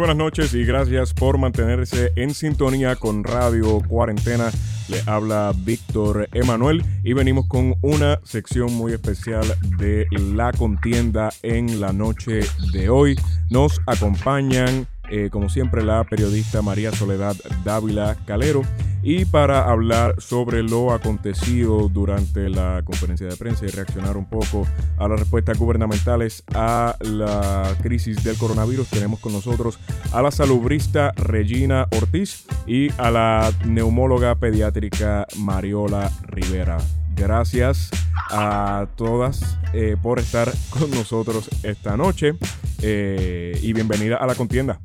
[0.00, 4.50] Buenas noches y gracias por mantenerse en sintonía con Radio Cuarentena.
[4.88, 9.44] Le habla Víctor Emanuel y venimos con una sección muy especial
[9.76, 12.40] de la contienda en la noche
[12.72, 13.14] de hoy.
[13.50, 18.62] Nos acompañan, eh, como siempre, la periodista María Soledad Dávila Calero
[19.02, 24.66] y para hablar sobre lo acontecido durante la conferencia de prensa y reaccionar un poco
[24.98, 29.78] a las respuestas gubernamentales a la crisis del coronavirus, tenemos con nosotros
[30.12, 36.78] a la salubrista Regina Ortiz y a la neumóloga pediátrica Mariola Rivera.
[37.16, 37.90] Gracias
[38.30, 42.34] a todas eh, por estar con nosotros esta noche
[42.82, 44.80] eh, y bienvenida a la contienda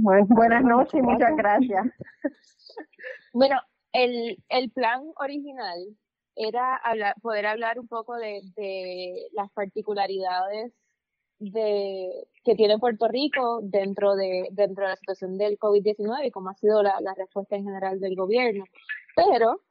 [0.00, 1.86] buenas noches y muchas gracias.
[3.34, 3.60] Bueno,
[3.92, 5.78] el, el plan original
[6.34, 10.72] era hablar, poder hablar un poco de, de las particularidades
[11.38, 12.10] de,
[12.44, 16.54] que tiene Puerto Rico dentro de, dentro de la situación del COVID-19 y cómo ha
[16.54, 18.64] sido la, la, respuesta en general del gobierno.
[19.14, 19.62] Pero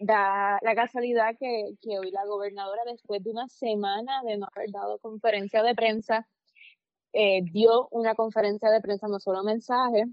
[0.00, 4.70] da la casualidad que, que hoy la gobernadora, después de una semana de no haber
[4.70, 6.26] dado conferencia de prensa,
[7.12, 10.06] eh, dio una conferencia de prensa, no solo mensaje.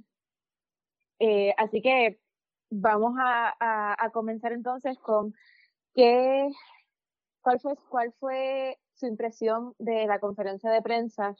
[1.19, 2.19] Eh, así que
[2.69, 5.33] vamos a, a, comenzar entonces con
[5.93, 6.49] qué,
[7.41, 11.35] cuál fue, cuál fue su impresión de la conferencia de prensa,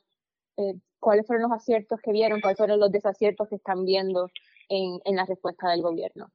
[0.57, 4.29] eh, cuáles fueron los aciertos que vieron, cuáles fueron los desaciertos que están viendo
[4.69, 6.31] en, en la respuesta del gobierno.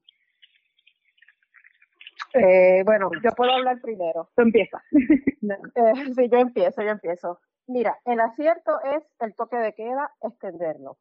[2.35, 4.29] Eh, bueno, yo puedo hablar primero.
[4.35, 4.81] Tú empiezas.
[4.91, 7.39] eh, sí, yo empiezo, yo empiezo.
[7.67, 10.97] Mira, el acierto es el toque de queda, extenderlo.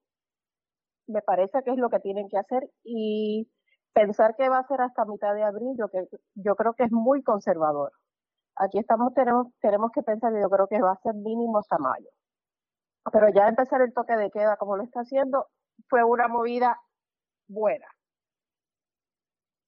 [1.07, 3.51] Me parece que es lo que tienen que hacer y
[3.93, 7.93] pensar que va a ser hasta mitad de abril, yo, creo que es muy conservador.
[8.57, 12.09] Aquí estamos, tenemos, tenemos que pensar, yo creo que va a ser mínimo hasta mayo.
[13.13, 15.49] Pero ya empezar el toque de queda como lo está haciendo
[15.89, 16.81] fue una movida
[17.49, 17.87] buena.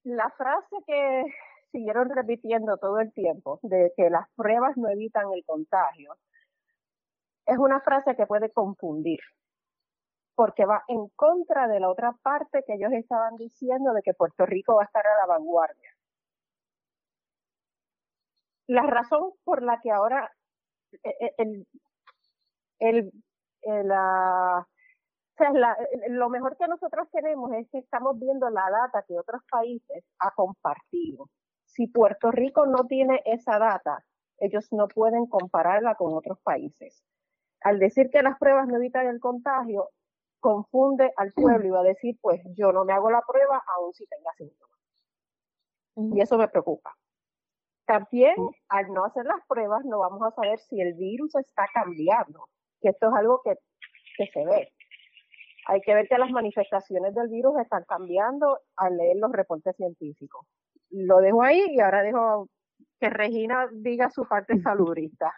[0.05, 1.25] La frase que
[1.73, 6.15] siguieron repitiendo todo el tiempo de que las pruebas no evitan el contagio,
[7.47, 9.21] es una frase que puede confundir,
[10.35, 14.45] porque va en contra de la otra parte que ellos estaban diciendo de que Puerto
[14.47, 15.91] Rico va a estar a la vanguardia.
[18.67, 20.31] La razón por la que ahora
[21.05, 21.67] eh, eh, el,
[22.81, 23.13] el,
[23.63, 24.67] el, la,
[25.39, 25.77] la,
[26.09, 30.31] lo mejor que nosotros tenemos es que estamos viendo la data que otros países han
[30.35, 31.31] compartido.
[31.65, 34.05] Si Puerto Rico no tiene esa data,
[34.39, 37.05] ellos no pueden compararla con otros países
[37.67, 39.91] al decir que las pruebas no evitan el contagio,
[40.39, 43.93] confunde al pueblo y va a decir, pues yo no me hago la prueba aún
[43.93, 44.79] si tenga síntomas.
[46.15, 46.95] Y eso me preocupa.
[47.85, 48.37] También,
[48.69, 52.49] al no hacer las pruebas, no vamos a saber si el virus está cambiando,
[52.81, 53.59] que esto es algo que,
[54.17, 54.73] que se ve.
[55.67, 60.47] Hay que ver que las manifestaciones del virus están cambiando al leer los reportes científicos.
[60.91, 62.49] Lo dejo ahí y ahora dejo
[63.01, 65.35] que Regina diga su parte salubrista.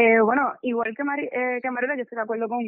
[0.00, 2.60] Eh, bueno, igual que, Mari, eh, que Marila, yo estoy de acuerdo con,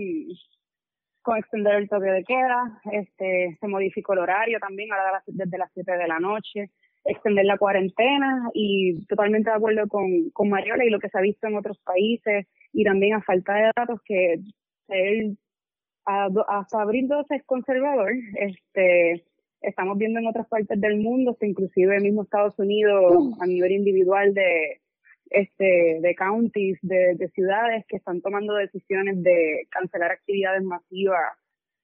[1.23, 5.71] con extender el toque de queda, este, se modificó el horario también, ahora desde las
[5.73, 6.73] 7 de la noche,
[7.05, 11.21] extender la cuarentena y totalmente de acuerdo con, con Mariola y lo que se ha
[11.21, 14.41] visto en otros países y también a falta de datos que
[14.89, 15.39] él
[16.05, 19.25] hasta abril 12 es conservador, este,
[19.61, 24.35] estamos viendo en otras partes del mundo, inclusive el mismo Estados Unidos a nivel individual
[24.35, 24.80] de
[25.31, 31.33] este, de counties, de, de ciudades que están tomando decisiones de cancelar actividades masivas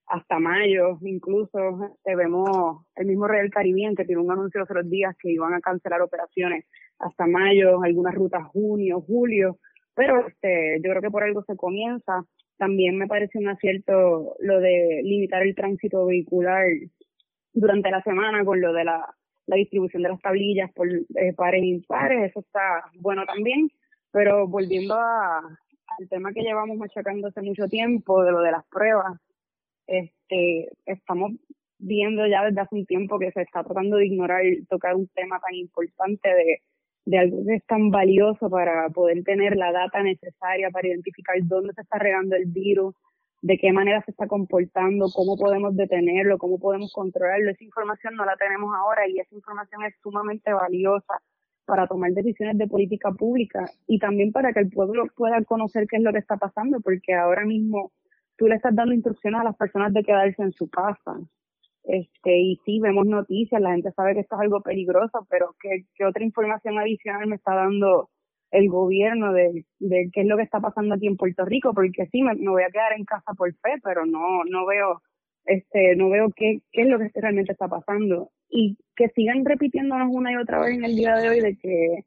[0.09, 1.59] hasta mayo, incluso
[1.95, 5.61] este, vemos el mismo Real Caribbean que tiene un anuncio los días que iban a
[5.61, 6.65] cancelar operaciones
[6.99, 9.59] hasta mayo, algunas rutas junio, julio,
[9.95, 12.25] pero este, yo creo que por algo se comienza.
[12.59, 16.67] También me parece un acierto lo de limitar el tránsito vehicular
[17.53, 19.15] durante la semana con lo de la
[19.47, 23.71] la distribución de las tablillas por eh, pares e impares, eso está bueno también,
[24.11, 28.65] pero volviendo a, al tema que llevamos machacando hace mucho tiempo, de lo de las
[28.67, 29.19] pruebas,
[29.87, 31.33] este, estamos
[31.79, 35.39] viendo ya desde hace un tiempo que se está tratando de ignorar tocar un tema
[35.41, 36.63] tan importante de,
[37.07, 41.73] de algo que es tan valioso para poder tener la data necesaria para identificar dónde
[41.75, 42.95] se está regando el virus,
[43.43, 47.51] de qué manera se está comportando, cómo podemos detenerlo, cómo podemos controlarlo.
[47.51, 51.21] Esa información no la tenemos ahora y esa información es sumamente valiosa
[51.65, 55.97] para tomar decisiones de política pública y también para que el pueblo pueda conocer qué
[55.97, 57.93] es lo que está pasando, porque ahora mismo
[58.37, 61.19] tú le estás dando instrucciones a las personas de quedarse en su casa.
[61.85, 65.85] Este, y sí, vemos noticias, la gente sabe que esto es algo peligroso, pero ¿qué,
[65.95, 68.11] qué otra información adicional me está dando
[68.51, 72.07] el gobierno de, de qué es lo que está pasando aquí en Puerto Rico, porque
[72.13, 75.03] sí, me, voy a quedar en casa por fe, pero no, no veo,
[75.45, 78.31] este, no veo qué, qué es lo que realmente está pasando.
[78.49, 82.05] Y que sigan repitiéndonos una y otra vez en el día de hoy de que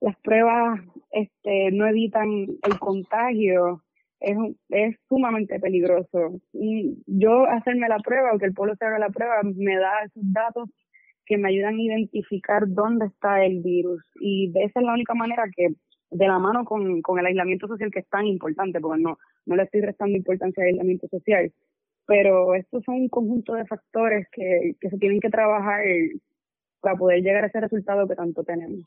[0.00, 0.80] las pruebas
[1.10, 3.82] este, no evitan el contagio,
[4.20, 4.36] es,
[4.70, 6.40] es sumamente peligroso.
[6.52, 10.02] Y yo hacerme la prueba o que el pueblo se haga la prueba me da
[10.04, 10.68] esos datos
[11.28, 14.02] que me ayudan a identificar dónde está el virus.
[14.20, 15.68] Y esa es la única manera que,
[16.10, 19.56] de la mano con, con el aislamiento social, que es tan importante, porque no, no
[19.56, 21.52] le estoy restando importancia al aislamiento social,
[22.06, 25.82] pero estos son un conjunto de factores que, que se tienen que trabajar
[26.80, 28.84] para poder llegar a ese resultado que tanto tenemos,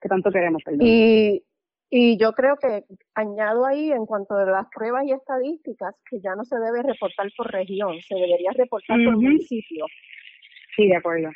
[0.00, 0.62] que tanto queremos.
[0.80, 1.42] Y,
[1.90, 2.84] y yo creo que
[3.14, 7.28] añado ahí en cuanto a las pruebas y estadísticas que ya no se debe reportar
[7.36, 9.84] por región, se debería reportar por municipio.
[10.76, 11.30] Sí, de acuerdo.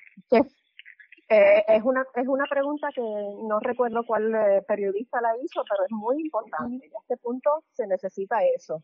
[1.28, 5.84] Eh, es una es una pregunta que no recuerdo cuál eh, periodista la hizo, pero
[5.84, 6.86] es muy importante.
[6.86, 8.82] A este punto se necesita eso.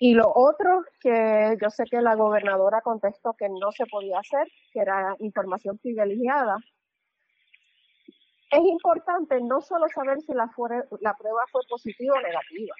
[0.00, 4.46] Y lo otro que yo sé que la gobernadora contestó que no se podía hacer,
[4.72, 6.56] que era información privilegiada.
[8.50, 10.50] Es importante no solo saber si la,
[11.00, 12.74] la prueba fue positiva o negativa,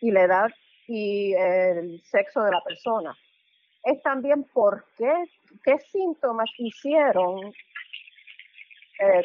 [0.00, 0.50] y la edad
[0.86, 3.14] y el sexo de la persona,
[3.84, 5.12] es también por qué,
[5.64, 7.52] qué síntomas hicieron,
[8.98, 9.24] eh,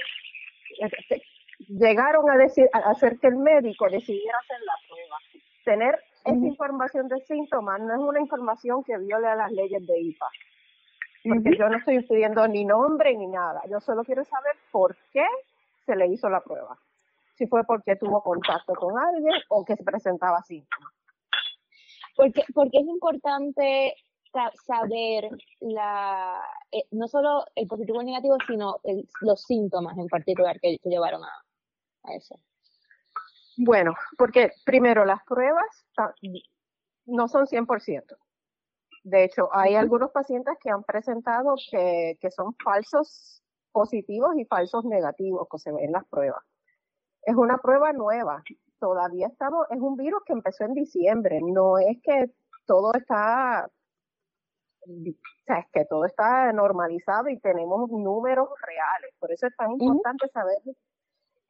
[0.80, 1.22] este,
[1.68, 5.18] llegaron a, decir, a hacer que el médico decidiera hacer la prueba.
[5.64, 10.00] Tener esa información de síntomas no es una información que viole a las leyes de
[10.00, 10.28] IPA.
[11.24, 13.62] Porque yo no estoy pidiendo ni nombre ni nada.
[13.70, 15.26] Yo solo quiero saber por qué
[15.86, 16.78] se le hizo la prueba.
[17.36, 20.94] Si fue porque tuvo contacto con alguien o que se presentaba síntomas.
[22.16, 23.94] Porque, porque es importante
[24.66, 25.30] saber
[25.60, 26.42] la,
[26.72, 28.80] eh, no solo el positivo y el negativo, sino
[29.22, 32.40] los síntomas en particular que, llevaron a, eso.
[33.58, 35.88] Bueno, porque primero las pruebas
[37.06, 38.04] no son 100%.
[39.04, 44.84] De hecho, hay algunos pacientes que han presentado que, que son falsos positivos y falsos
[44.86, 46.44] negativos que se ven en las pruebas.
[47.24, 48.44] Es una prueba nueva.
[48.80, 51.40] Todavía estamos, es un virus que empezó en diciembre.
[51.42, 52.32] No es que
[52.66, 53.70] todo está
[54.88, 59.14] o sea, es que todo está normalizado y tenemos números reales.
[59.20, 60.58] Por eso es tan importante saber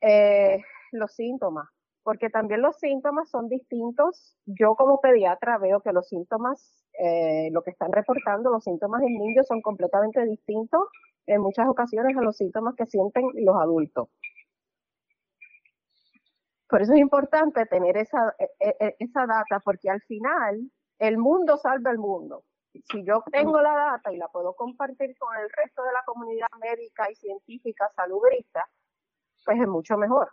[0.02, 0.62] eh,
[0.92, 1.68] los síntomas,
[2.04, 4.38] porque también los síntomas son distintos.
[4.46, 9.18] Yo como pediatra veo que los síntomas, eh, lo que están reportando, los síntomas en
[9.18, 10.84] niños son completamente distintos
[11.28, 14.10] en muchas ocasiones a los síntomas que sienten los adultos.
[16.70, 21.58] Por eso es importante tener esa, e, e, esa data, porque al final el mundo
[21.58, 22.44] salva el mundo
[22.84, 26.48] si yo tengo la data y la puedo compartir con el resto de la comunidad
[26.60, 28.68] médica y científica salubrista,
[29.46, 30.30] pues es mucho mejor.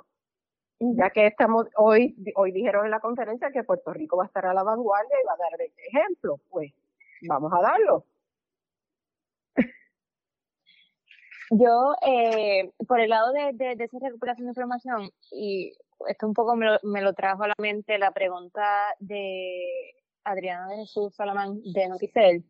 [0.80, 4.46] Ya que estamos hoy, hoy dijeron en la conferencia que Puerto Rico va a estar
[4.46, 6.72] a la vanguardia y va a dar este ejemplo, pues
[7.22, 8.04] vamos a darlo.
[11.50, 15.72] Yo, eh, por el lado de, de, esa recuperación de información, y
[16.08, 20.68] esto un poco me lo, me lo trajo a la mente la pregunta de Adriana
[20.68, 22.44] de Jesús Salamán de Noticel,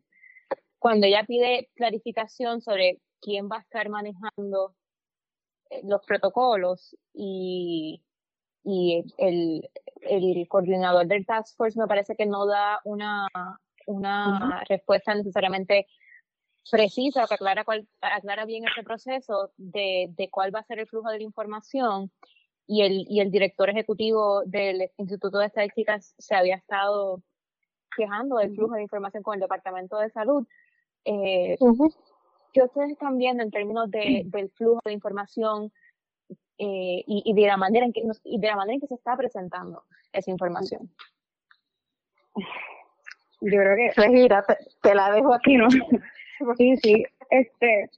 [0.79, 4.75] cuando ella pide clarificación sobre quién va a estar manejando
[5.69, 8.03] eh, los protocolos y,
[8.63, 9.69] y el,
[10.01, 13.27] el coordinador del Task Force me parece que no da una,
[13.87, 15.87] una respuesta necesariamente
[16.69, 20.79] precisa o que aclara, cuál, aclara bien ese proceso de, de cuál va a ser
[20.79, 22.11] el flujo de la información.
[22.65, 27.21] Y el, y el director ejecutivo del Instituto de Estadísticas se había estado
[27.95, 30.45] quejando del flujo de información con el Departamento de Salud.
[31.05, 31.57] Eh,
[32.53, 35.71] ¿Qué ustedes están viendo en términos de, del flujo de información
[36.57, 39.17] eh, y, de la manera en que y de la manera en que se está
[39.17, 40.89] presentando esa información?
[42.35, 44.45] Yo creo que pues mira,
[44.81, 45.67] te, la dejo aquí, ¿no?
[46.57, 47.03] sí, sí.
[47.29, 47.89] Este,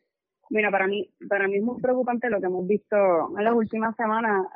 [0.49, 2.95] mira, para mí, para mí es muy preocupante lo que hemos visto
[3.37, 4.47] en las últimas semanas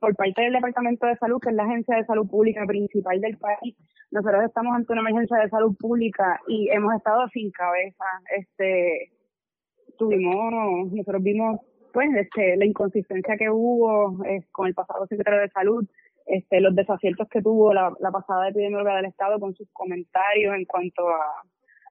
[0.00, 3.36] por parte del Departamento de Salud, que es la agencia de salud pública principal del
[3.38, 3.76] país,
[4.10, 8.04] nosotros estamos ante una emergencia de salud pública y hemos estado sin cabeza.
[8.36, 9.12] Este,
[9.98, 11.60] tuvimos, nosotros vimos,
[11.92, 15.86] pues, este, la inconsistencia que hubo eh, con el pasado secretario de salud,
[16.26, 20.64] este, los desaciertos que tuvo la, la pasada epidemióloga del Estado con sus comentarios en
[20.64, 21.42] cuanto a,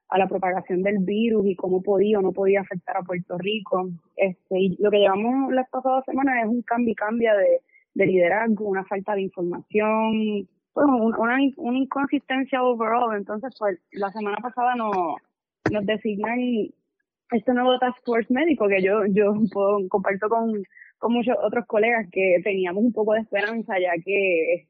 [0.09, 3.89] a la propagación del virus y cómo podía o no podía afectar a Puerto Rico.
[4.15, 7.61] Este, y lo que llevamos las pasadas semanas es un cambio y cambia de,
[7.95, 13.17] de liderazgo, una falta de información, pues una, una inconsistencia overall.
[13.17, 14.91] Entonces, pues la semana pasada no,
[15.71, 16.39] nos designan
[17.31, 19.33] este nuevo Task Force médico que yo, yo
[19.89, 20.63] comparto con,
[20.99, 24.67] con muchos otros colegas que teníamos un poco de esperanza ya que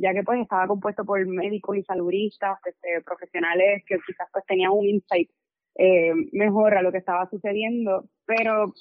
[0.00, 4.70] ya que pues estaba compuesto por médicos y saludistas, este, profesionales que quizás pues tenían
[4.70, 5.28] un insight
[5.74, 8.72] eh, mejor a lo que estaba sucediendo, pero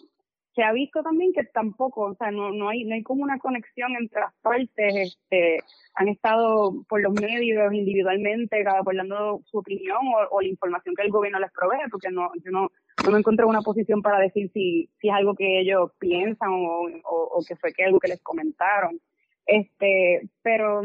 [0.58, 3.38] se ha visto también que tampoco, o sea, no, no hay, no hay como una
[3.38, 5.60] conexión entre las partes, este,
[5.94, 10.00] han estado por los medios individualmente, cada cual dando su opinión
[10.32, 12.72] o, la información que el gobierno les provee, porque no, yo no,
[13.06, 16.88] no me encontré una posición para decir si, si es algo que ellos piensan o,
[17.04, 19.00] o, que fue que algo que les comentaron.
[19.46, 20.82] Este, pero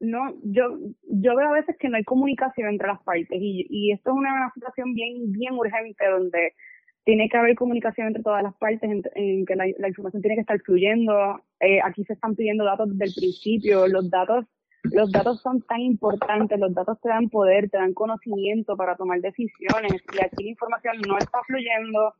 [0.00, 0.78] no, yo,
[1.10, 4.16] yo veo a veces que no hay comunicación entre las partes y, y esto es
[4.16, 6.54] una situación bien, bien urgente donde
[7.04, 10.60] tiene que haber comunicación entre todas las partes, en, que la, información tiene que estar
[10.60, 11.40] fluyendo.
[11.60, 13.88] Eh, aquí se están pidiendo datos desde el principio.
[13.88, 14.44] Los datos,
[14.84, 19.20] los datos son tan importantes, los datos te dan poder, te dan conocimiento para tomar
[19.20, 20.02] decisiones.
[20.12, 22.14] Y aquí la información no está fluyendo.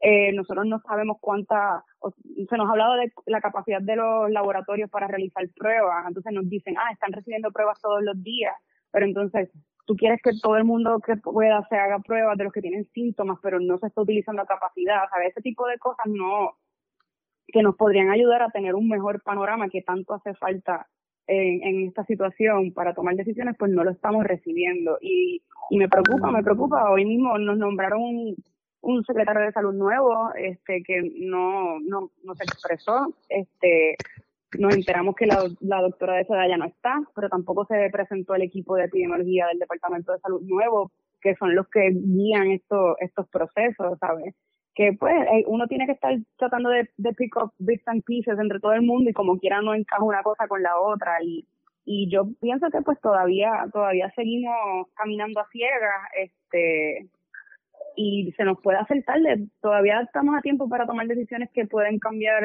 [0.00, 1.84] Eh, nosotros no sabemos cuánta,
[2.48, 6.04] se nos ha hablado de la capacidad de los laboratorios para realizar pruebas.
[6.06, 8.54] Entonces nos dicen, ah, están recibiendo pruebas todos los días.
[8.92, 9.50] Pero entonces
[9.88, 12.84] tú quieres que todo el mundo que pueda se haga pruebas de los que tienen
[12.92, 15.04] síntomas, pero no se está utilizando la capacidad.
[15.04, 16.58] O ese tipo de cosas no,
[17.46, 20.86] que nos podrían ayudar a tener un mejor panorama que tanto hace falta
[21.26, 24.98] en, en esta situación para tomar decisiones, pues no lo estamos recibiendo.
[25.00, 26.90] Y, y me preocupa, me preocupa.
[26.90, 28.36] Hoy mismo nos nombraron un,
[28.82, 33.96] un secretario de salud nuevo, este, que no, no, no se expresó, este,
[34.56, 38.42] nos enteramos que la, doctora de Seda ya no está, pero tampoco se presentó el
[38.42, 40.90] equipo de epidemiología del Departamento de Salud nuevo,
[41.20, 44.34] que son los que guían estos estos procesos, ¿sabes?
[44.74, 48.38] Que pues eh, uno tiene que estar tratando de, de pick up bits and pieces
[48.38, 51.46] entre todo el mundo y como quiera no encaja una cosa con la otra y
[51.90, 57.08] y yo pienso que pues todavía todavía seguimos caminando a ciegas este
[57.96, 61.98] y se nos puede hacer tarde todavía estamos a tiempo para tomar decisiones que pueden
[61.98, 62.44] cambiar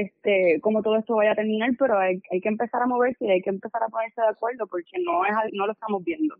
[0.00, 3.30] este cómo todo esto vaya a terminar, pero hay, hay que empezar a moverse y
[3.30, 6.36] hay que empezar a ponerse de acuerdo porque no es no lo estamos viendo.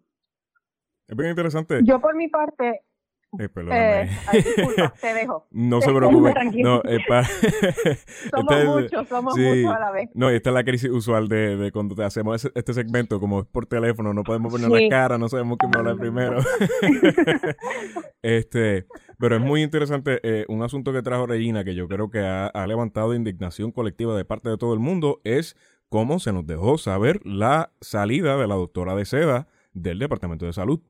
[1.06, 1.80] Es bien interesante.
[1.84, 2.82] Yo por mi parte,
[3.38, 5.46] eh, eh, te dejo.
[5.50, 6.32] No se preocupe.
[6.62, 6.98] No, eh,
[8.30, 10.08] somos muchos, somos muchos a la vez.
[10.14, 13.46] No, esta es la crisis usual de, de cuando te hacemos este segmento, como es
[13.46, 16.38] por teléfono, no podemos poner la cara, no sabemos quién va a hablar primero.
[18.22, 18.86] este,
[19.18, 22.46] pero es muy interesante eh, un asunto que trajo Regina, que yo creo que ha,
[22.46, 25.54] ha levantado indignación colectiva de parte de todo el mundo, es
[25.90, 30.54] cómo se nos dejó saber la salida de la doctora de seda del Departamento de
[30.54, 30.80] Salud.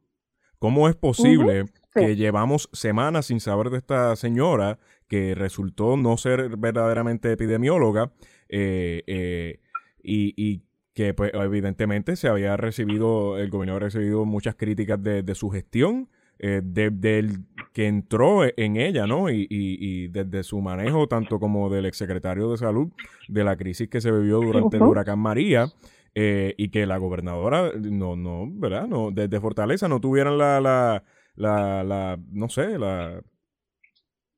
[0.58, 4.78] ¿Cómo es posible que llevamos semanas sin saber de esta señora
[5.08, 8.12] que resultó no ser verdaderamente epidemióloga
[8.48, 9.60] eh, eh,
[10.02, 10.62] y,
[10.94, 16.08] que pues evidentemente se había recibido, el gobierno había recibido muchas críticas de, su gestión,
[16.40, 19.30] eh, del que entró en ella, ¿no?
[19.30, 22.88] Y, y, desde su manejo, tanto como del exsecretario de salud,
[23.28, 25.72] de la crisis que se vivió durante el huracán María.
[26.16, 28.88] y que la gobernadora, no, no, ¿verdad?
[28.88, 31.04] No, desde Fortaleza no tuvieran la, la,
[31.38, 33.22] la, la no sé, la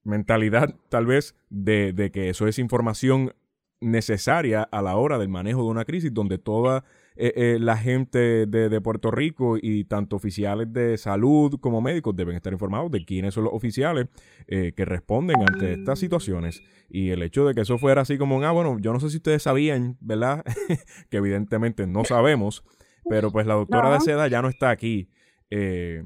[0.05, 3.35] mentalidad tal vez de, de, que eso es información
[3.81, 6.85] necesaria a la hora del manejo de una crisis donde toda
[7.17, 12.15] eh, eh, la gente de, de, Puerto Rico y tanto oficiales de salud como médicos
[12.15, 14.09] deben estar informados de quiénes son los oficiales
[14.47, 18.43] eh, que responden ante estas situaciones y el hecho de que eso fuera así como,
[18.43, 20.45] ah, bueno, yo no sé si ustedes sabían, ¿verdad?
[21.11, 22.63] que evidentemente no sabemos,
[23.09, 25.09] pero pues la doctora de seda ya no está aquí.
[25.51, 26.05] Eh,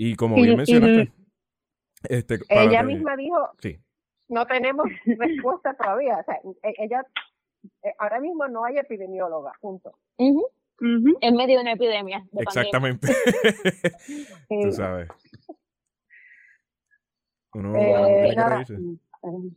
[0.00, 1.12] y como bien mencionaste,
[2.04, 3.80] este, ella misma dijo, sí.
[4.28, 6.18] no tenemos respuesta todavía.
[6.18, 7.04] O sea, e, ella,
[7.82, 9.98] eh, ahora mismo no hay epidemióloga, punto.
[10.16, 12.24] En medio de una epidemia.
[12.38, 13.08] Exactamente.
[14.62, 15.08] Tú sabes.
[17.54, 18.36] Eh,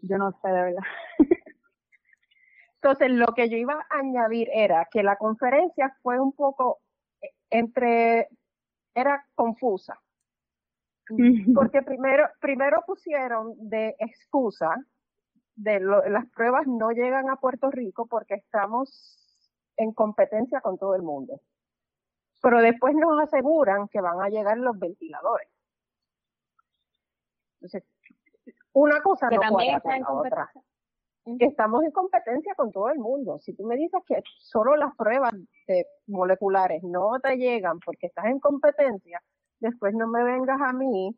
[0.02, 0.84] yo no sé de verdad.
[2.82, 6.80] Entonces, lo que yo iba a añadir era que la conferencia fue un poco
[7.22, 8.28] eh, entre,
[8.96, 10.02] era confusa
[11.54, 14.76] porque primero, primero pusieron de excusa
[15.56, 19.18] de las pruebas no llegan a Puerto Rico porque estamos
[19.78, 21.42] en competencia con todo el mundo.
[22.42, 25.48] Pero después nos aseguran que van a llegar los ventiladores.
[27.56, 27.84] Entonces,
[28.74, 30.52] una cosa no puede con la otra.
[31.38, 33.38] Que estamos en competencia con todo el mundo.
[33.40, 35.32] Si tú me dices que solo las pruebas
[36.08, 39.22] moleculares no te llegan porque estás en competencia,
[39.62, 41.16] después no me vengas a mí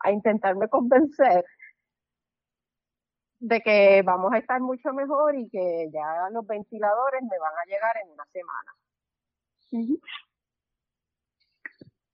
[0.00, 1.44] a intentarme convencer
[3.40, 7.64] de que vamos a estar mucho mejor y que ya los ventiladores me van a
[7.66, 8.74] llegar en una semana.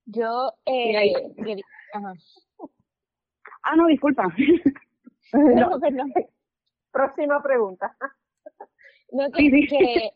[0.07, 1.15] Yo, eh,
[3.65, 4.25] Ah, no, disculpa.
[5.33, 6.05] no, no.
[6.91, 7.97] Próxima pregunta.
[9.11, 9.41] No, que,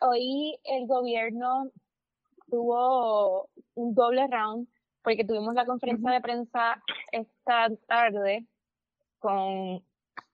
[0.00, 1.70] hoy el gobierno
[2.50, 4.68] tuvo un doble round
[5.02, 8.46] porque tuvimos la conferencia de prensa esta tarde
[9.18, 9.82] con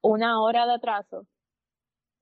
[0.00, 1.26] una hora de atraso,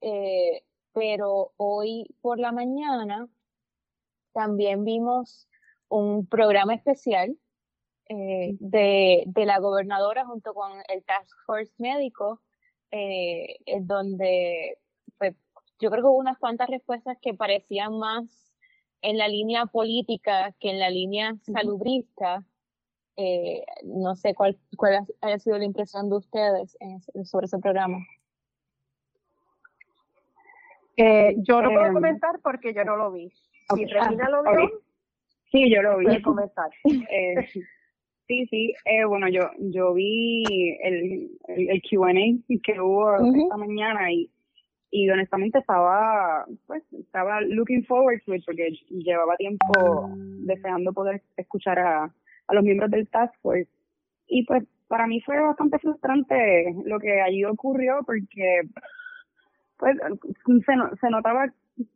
[0.01, 3.29] eh, pero hoy por la mañana
[4.33, 5.49] también vimos
[5.89, 7.37] un programa especial
[8.09, 12.41] eh, de, de, la gobernadora junto con el Task Force médico,
[12.91, 14.79] eh, donde
[15.19, 15.35] pues,
[15.79, 18.52] yo creo que hubo unas cuantas respuestas que parecían más
[19.03, 22.45] en la línea política que en la línea salubrista.
[23.17, 26.79] Eh, no sé cuál, cuál haya sido la impresión de ustedes
[27.25, 27.99] sobre ese programa.
[30.97, 33.31] Eh, yo no puedo comentar porque yo no lo vi.
[33.75, 34.71] Si Regina lo vio,
[35.51, 36.23] sí, yo lo vi.
[36.23, 36.71] comentar.
[37.11, 37.47] Eh,
[38.27, 38.75] sí, sí.
[38.85, 40.45] Eh, bueno, yo yo vi
[40.83, 42.13] el, el, el Q&A
[42.63, 44.31] que hubo esta mañana y
[44.95, 50.11] y honestamente estaba pues estaba looking forward to it porque llevaba tiempo
[50.45, 53.71] deseando poder escuchar a, a los miembros del task force.
[54.29, 58.61] Y pues para mí fue bastante frustrante lo que allí ocurrió porque
[59.79, 59.97] pues
[60.45, 61.47] se, se notaba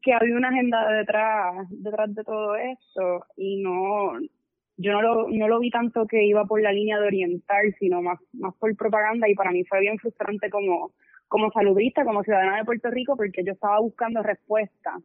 [0.01, 4.19] que había una agenda detrás detrás de todo esto y no
[4.79, 8.01] yo no lo, no lo vi tanto que iba por la línea de orientar, sino
[8.03, 10.93] más, más por propaganda y para mí fue bien frustrante como
[11.29, 14.99] como saludista, como ciudadana de Puerto Rico, porque yo estaba buscando respuesta.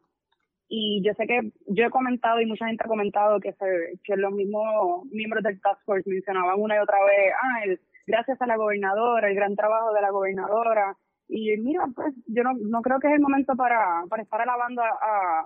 [0.67, 4.15] Y yo sé que yo he comentado y mucha gente ha comentado que, se, que
[4.15, 8.47] los mismos miembros del Task Force mencionaban una y otra vez, ah, el, gracias a
[8.47, 10.95] la gobernadora, el gran trabajo de la gobernadora.
[11.27, 14.81] Y mira, pues yo no, no creo que es el momento para, para estar alabando
[14.81, 15.45] a,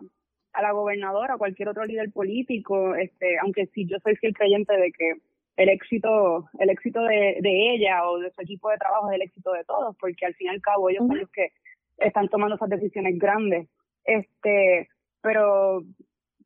[0.55, 4.75] a la gobernadora o cualquier otro líder político, este, aunque sí yo soy fiel creyente
[4.75, 5.13] de que
[5.57, 9.21] el éxito, el éxito de, de ella o de su equipo de trabajo es el
[9.21, 11.51] éxito de todos, porque al fin y al cabo ellos son los que
[11.97, 13.69] están tomando esas decisiones grandes.
[14.03, 14.89] Este,
[15.21, 15.81] pero,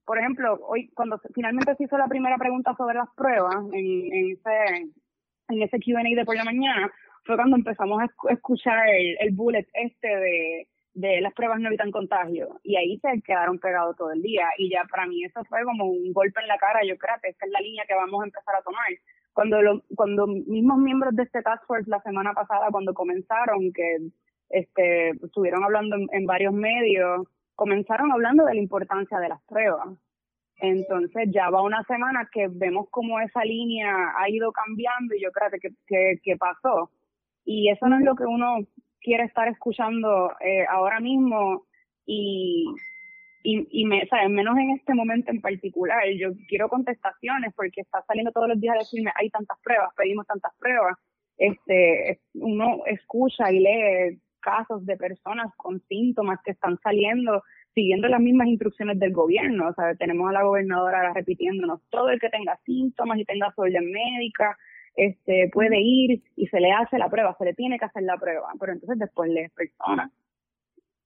[0.06, 4.32] por ejemplo, hoy cuando finalmente se hizo la primera pregunta sobre las pruebas en, en
[4.32, 4.92] ese,
[5.50, 6.92] en ese Q&A de por la mañana,
[7.26, 11.92] fue cuando empezamos a escuchar el, el bullet este de de las pruebas no evitan
[11.92, 15.64] contagio y ahí se quedaron pegados todo el día y ya para mí eso fue
[15.64, 18.22] como un golpe en la cara, yo creo que esta es la línea que vamos
[18.22, 18.88] a empezar a tomar.
[19.34, 24.10] Cuando lo, cuando mismos miembros de este task force la semana pasada cuando comenzaron que
[24.50, 29.88] este estuvieron hablando en, varios medios, comenzaron hablando de la importancia de las pruebas.
[30.58, 35.32] Entonces ya va una semana que vemos cómo esa línea ha ido cambiando y yo
[35.32, 36.90] creo que, que, que pasó.
[37.46, 38.58] Y eso no es lo que uno
[39.02, 41.66] quiere estar escuchando eh, ahora mismo
[42.06, 42.66] y,
[43.44, 44.30] y, y me, ¿sabes?
[44.30, 46.04] menos en este momento en particular.
[46.18, 50.28] Yo quiero contestaciones porque está saliendo todos los días a decirme, hay tantas pruebas, pedimos
[50.28, 50.98] tantas pruebas.
[51.38, 57.42] Este, uno escucha y lee casos de personas con síntomas que están saliendo
[57.74, 59.70] siguiendo las mismas instrucciones del gobierno.
[59.70, 63.92] O sea, tenemos a la gobernadora repitiéndonos todo el que tenga síntomas y tenga orden
[63.92, 64.58] médica,
[65.00, 68.18] este, puede ir y se le hace la prueba, se le tiene que hacer la
[68.18, 70.12] prueba, pero entonces después lees personas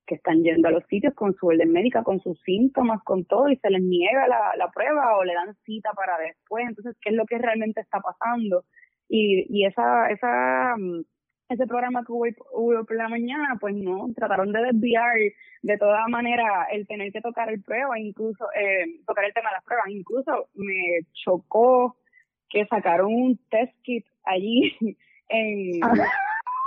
[0.05, 3.49] que están yendo a los sitios con su orden médica, con sus síntomas, con todo,
[3.49, 6.65] y se les niega la, la prueba o le dan cita para después.
[6.67, 8.65] Entonces, ¿qué es lo que realmente está pasando?
[9.07, 11.03] Y, y esa, esa, mm,
[11.49, 15.15] ese programa que hubo, hubo por la mañana, pues no, trataron de desviar
[15.61, 19.55] de toda manera el tener que tocar el prueba, incluso eh, tocar el tema de
[19.55, 19.87] las pruebas.
[19.89, 21.95] Incluso me chocó
[22.53, 24.77] que sacaron un test kit allí
[25.29, 25.93] en, ah.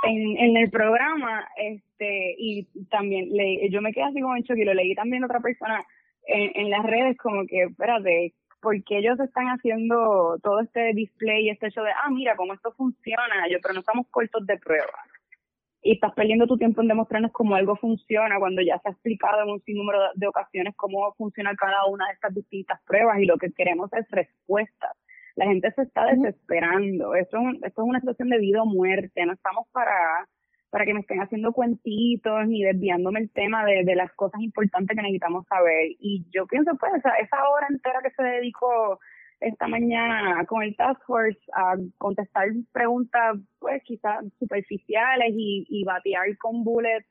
[0.03, 4.63] en, en, el programa este y también le, yo me quedé así como en choque
[4.63, 5.87] y lo leí también otra persona
[6.27, 11.71] en, en las redes como que, espérate, porque ellos están haciendo todo este display, este
[11.71, 14.91] show de, ah, mira cómo esto funciona, yo, pero no estamos cortos de pruebas.
[15.83, 19.43] Y estás perdiendo tu tiempo en demostrarnos cómo algo funciona cuando ya se ha explicado
[19.43, 23.37] en un sinnúmero de ocasiones cómo funciona cada una de estas distintas pruebas y lo
[23.37, 24.97] que queremos es respuestas
[25.37, 27.15] la gente se está desesperando.
[27.15, 29.25] Esto, esto es una situación de vida o muerte.
[29.25, 30.27] No estamos para,
[30.71, 34.97] para que me estén haciendo cuentitos ni desviándome el tema de, de las cosas importantes
[34.97, 35.89] que necesitamos saber.
[36.01, 38.99] Y yo pienso, pues, esa, esa hora entera que se dedicó
[39.41, 46.35] esta mañana con el Task Force a contestar preguntas, pues, quizás superficiales y, y batear
[46.39, 47.07] con bullets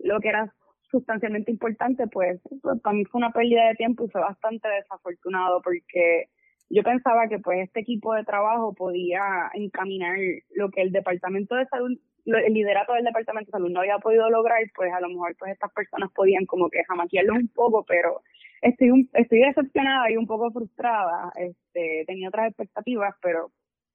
[0.00, 0.52] lo que era
[0.90, 5.60] sustancialmente importante, pues, pues, para mí fue una pérdida de tiempo y fue bastante desafortunado
[5.62, 6.26] porque
[6.70, 10.16] yo pensaba que pues este equipo de trabajo podía encaminar
[10.54, 14.28] lo que el departamento de salud el liderato del departamento de salud no había podido
[14.30, 18.22] lograr pues a lo mejor pues estas personas podían como que jamaquearlo un poco pero
[18.62, 23.50] estoy un, estoy decepcionada y un poco frustrada este tenía otras expectativas pero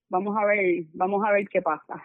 [0.09, 2.01] vamos a ver, vamos a ver qué pasa.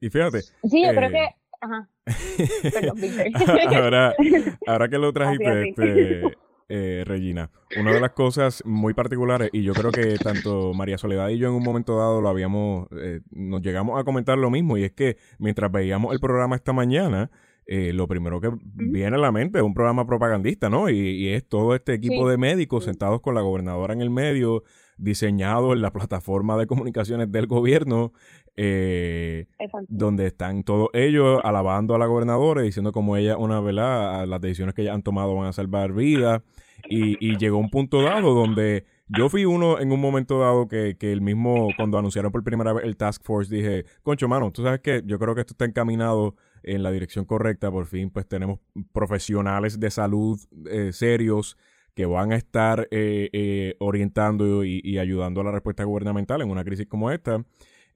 [0.00, 0.42] Y fíjate.
[0.42, 1.24] Sí, yo creo que.
[1.24, 1.88] Eh, ajá.
[3.82, 4.14] ahora,
[4.66, 6.22] ahora que lo trajiste, este,
[6.68, 11.28] eh, Regina, una de las cosas muy particulares, y yo creo que tanto María Soledad
[11.28, 14.76] y yo en un momento dado lo habíamos, eh, nos llegamos a comentar lo mismo,
[14.76, 17.30] y es que mientras veíamos el programa esta mañana,
[17.68, 20.88] eh, lo primero que viene a la mente es un programa propagandista, ¿no?
[20.88, 24.62] Y, es todo este equipo de médicos sentados con la gobernadora en el medio,
[24.96, 28.12] diseñado en la plataforma de comunicaciones del gobierno,
[28.56, 29.46] eh,
[29.88, 34.74] donde están todos ellos alabando a la gobernadora, diciendo como ella, una verdad, las decisiones
[34.74, 36.42] que ella han tomado van a salvar vidas.
[36.88, 40.96] Y, y llegó un punto dado donde yo fui uno en un momento dado que,
[40.98, 44.62] que el mismo, cuando anunciaron por primera vez el Task Force, dije, concho, mano, tú
[44.62, 47.70] sabes que yo creo que esto está encaminado en la dirección correcta.
[47.70, 48.58] Por fin, pues tenemos
[48.92, 51.56] profesionales de salud eh, serios
[51.96, 56.62] que van a estar eh, eh, orientando y, ayudando a la respuesta gubernamental en una
[56.62, 57.42] crisis como esta.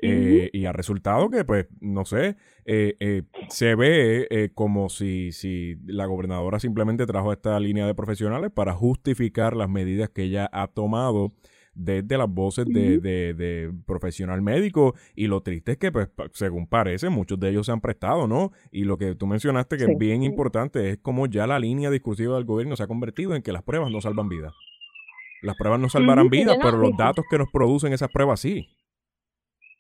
[0.03, 2.37] Y ha resultado que, pues, no sé,
[3.51, 9.55] se ve como si, si la gobernadora simplemente trajo esta línea de profesionales para justificar
[9.55, 11.33] las medidas que ella ha tomado
[11.85, 17.09] desde las voces de, de, profesional médico y lo triste es que, pues, según parece,
[17.09, 18.53] muchos de ellos se han prestado, ¿no?
[18.71, 22.37] Y lo que tú mencionaste que es bien importante es como ya la línea discursiva
[22.37, 24.55] del gobierno se ha convertido en que las pruebas no salvan vidas.
[25.43, 28.69] Las pruebas no salvarán vidas, pero los datos que nos producen esas pruebas sí.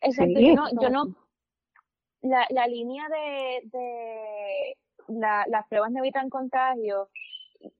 [0.03, 1.17] Exacto, yo no, yo no
[2.23, 4.77] la, la línea de, de
[5.09, 7.09] la, las pruebas no evitan contagio,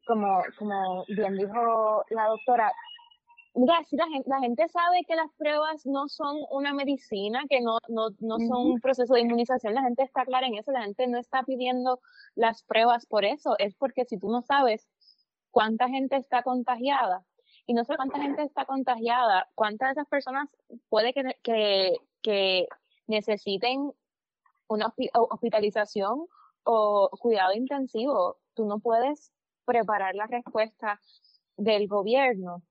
[0.07, 2.73] como, como bien dijo la doctora,
[3.89, 7.79] si la gente, la gente sabe que las pruebas no son una medicina, que no,
[7.89, 11.07] no, no son un proceso de inmunización, la gente está clara en eso, la gente
[11.09, 12.01] no está pidiendo
[12.35, 14.89] las pruebas por eso, es porque si tú no sabes
[15.51, 17.25] cuánta gente está contagiada,
[17.67, 20.49] y no sé cuánta gente está contagiada, cuántas de esas personas
[20.89, 22.69] puede que, que, que
[23.07, 23.93] necesiten
[24.69, 26.27] una hospitalización
[26.65, 29.33] o cuidado intensivo, tú no puedes
[29.65, 31.01] preparar la respuesta
[31.57, 32.63] del gobierno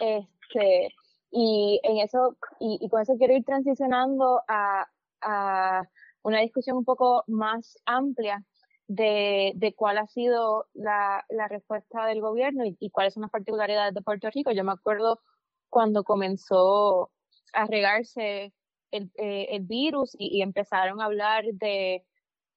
[0.00, 0.94] este,
[1.30, 4.86] y en eso, y, con eso quiero ir transicionando a,
[5.22, 5.82] a
[6.22, 8.44] una discusión un poco más amplia
[8.86, 13.30] de, de cuál ha sido la, la respuesta del gobierno y, y, cuáles son las
[13.30, 14.50] particularidades de Puerto Rico.
[14.52, 15.20] Yo me acuerdo
[15.68, 17.10] cuando comenzó
[17.52, 18.54] a regarse
[18.90, 22.04] el, eh, el virus y, y, empezaron a hablar de,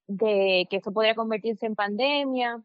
[0.06, 2.62] de que esto podría convertirse en pandemia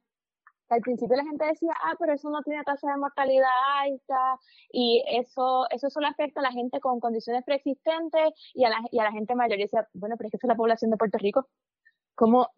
[0.69, 3.49] al principio la gente decía, ah, pero eso no tiene tasa de mortalidad
[3.79, 4.37] alta
[4.71, 8.99] y eso, eso solo afecta a la gente con condiciones preexistentes y a la, y
[8.99, 9.59] a la gente mayor.
[9.59, 11.47] Y decía, bueno, pero es que esa es la población de Puerto Rico.
[12.15, 12.49] ¿Cómo,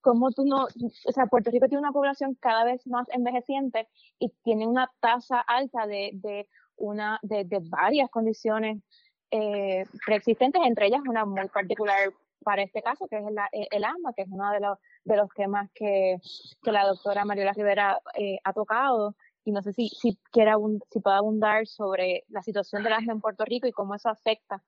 [0.00, 4.30] ¿Cómo tú no, o sea, Puerto Rico tiene una población cada vez más envejeciente y
[4.42, 8.82] tiene una tasa alta de, de una, de, de varias condiciones
[9.30, 12.10] eh, preexistentes, entre ellas una muy particular
[12.42, 13.36] para este caso, que es el,
[13.70, 16.16] el asma, que es uno de los, de los temas que,
[16.62, 19.16] que la doctora Mariola Rivera eh, ha tocado.
[19.44, 20.52] Y no sé si, si, quiere
[20.90, 24.62] si puede abundar sobre la situación del asma en Puerto Rico y cómo eso afecta,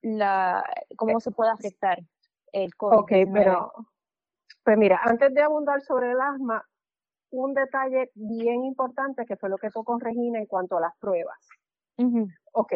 [0.00, 0.64] la,
[0.96, 1.98] cómo se puede afectar
[2.52, 2.98] el COVID.
[2.98, 3.72] Ok, pero
[4.64, 6.66] pues mira, antes de abundar sobre el asma,
[7.30, 11.38] un detalle bien importante que fue lo que tocó Regina en cuanto a las pruebas.
[12.52, 12.72] Ok,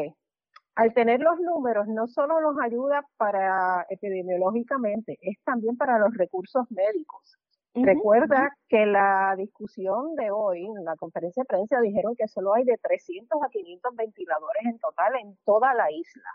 [0.74, 6.70] al tener los números no solo nos ayuda para epidemiológicamente, es también para los recursos
[6.70, 7.38] médicos.
[7.72, 12.64] Recuerda que la discusión de hoy, en la conferencia de prensa, dijeron que solo hay
[12.64, 16.30] de 300 a 500 ventiladores en total en toda la isla.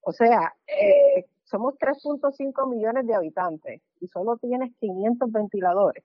[0.00, 6.04] O sea, eh, somos 3.5 millones de habitantes y solo tienes 500 ventiladores.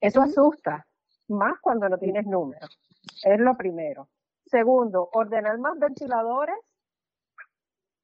[0.00, 0.86] Eso asusta,
[1.28, 2.78] más cuando no tienes números.
[3.24, 4.08] Es lo primero.
[4.46, 6.56] Segundo, ordenar más ventiladores.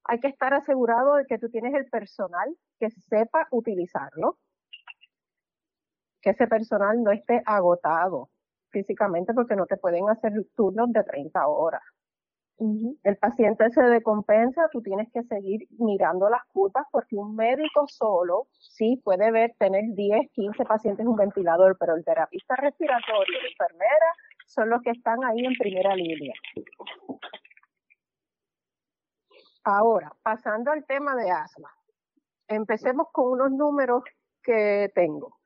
[0.05, 4.39] Hay que estar asegurado de que tú tienes el personal que sepa utilizarlo,
[6.21, 8.31] que ese personal no esté agotado
[8.71, 11.83] físicamente porque no te pueden hacer turnos de 30 horas.
[13.05, 18.49] El paciente se decompensa, tú tienes que seguir mirando las curvas porque un médico solo
[18.59, 23.49] sí puede ver, tener 10, 15 pacientes en un ventilador, pero el terapista respiratorio, la
[23.49, 24.15] enfermera,
[24.51, 26.35] son los que están ahí en primera línea.
[29.63, 31.71] Ahora, pasando al tema de asma,
[32.49, 34.03] empecemos con unos números
[34.43, 35.39] que tengo.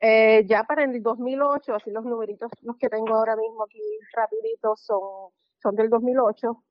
[0.00, 3.80] Eh, ya para el 2008, así los numeritos, los que tengo ahora mismo aquí
[4.12, 5.30] rapiditos son,
[5.62, 6.62] son del 2008,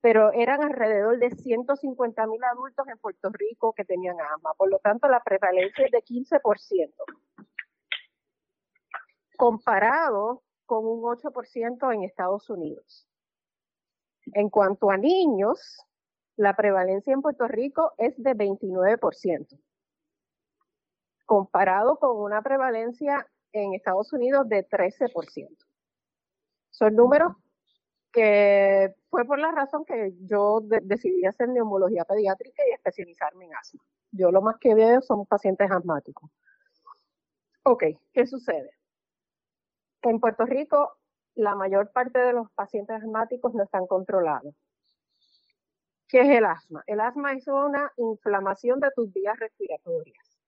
[0.00, 4.54] pero eran alrededor de 150 mil adultos en Puerto Rico que tenían asma.
[4.54, 6.94] Por lo tanto, la prevalencia es de 15%
[9.40, 13.08] comparado con un 8% en Estados Unidos.
[14.34, 15.78] En cuanto a niños,
[16.36, 19.58] la prevalencia en Puerto Rico es de 29%,
[21.24, 25.48] comparado con una prevalencia en Estados Unidos de 13%.
[26.68, 27.32] Son números
[28.12, 33.82] que fue por la razón que yo decidí hacer neumología pediátrica y especializarme en asma.
[34.12, 36.30] Yo lo más que veo son pacientes asmáticos.
[37.62, 38.79] Ok, ¿qué sucede?
[40.02, 40.96] En Puerto Rico,
[41.34, 44.54] la mayor parte de los pacientes asmáticos no están controlados.
[46.08, 46.82] ¿Qué es el asma?
[46.86, 50.38] El asma es una inflamación de tus vías respiratorias,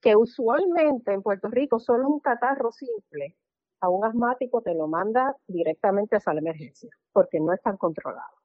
[0.00, 3.36] que usualmente en Puerto Rico solo un catarro simple
[3.80, 8.38] a un asmático te lo manda directamente a la emergencia, porque no están controlados.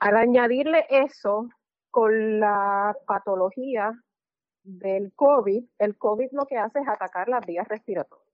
[0.00, 1.48] Al añadirle eso
[1.92, 3.92] con la patología
[4.64, 8.28] del COVID, el COVID lo que hace es atacar las vías respiratorias.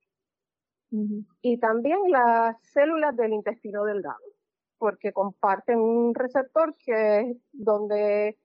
[1.40, 4.18] Y también las células del intestino delgado,
[4.76, 8.36] porque comparten un receptor que es donde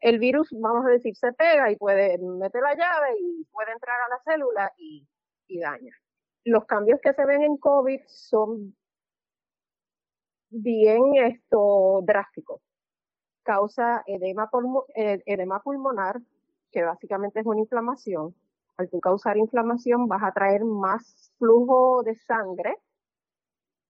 [0.00, 4.00] el virus, vamos a decir, se pega y puede meter la llave y puede entrar
[4.00, 5.06] a la célula y
[5.50, 5.92] y daña.
[6.44, 8.74] Los cambios que se ven en COVID son
[10.48, 12.62] bien esto, drásticos.
[13.42, 14.48] Causa edema,
[14.94, 16.20] eh, edema pulmonar,
[16.70, 18.34] que básicamente es una inflamación.
[18.76, 22.76] Al tú causar inflamación vas a traer más flujo de sangre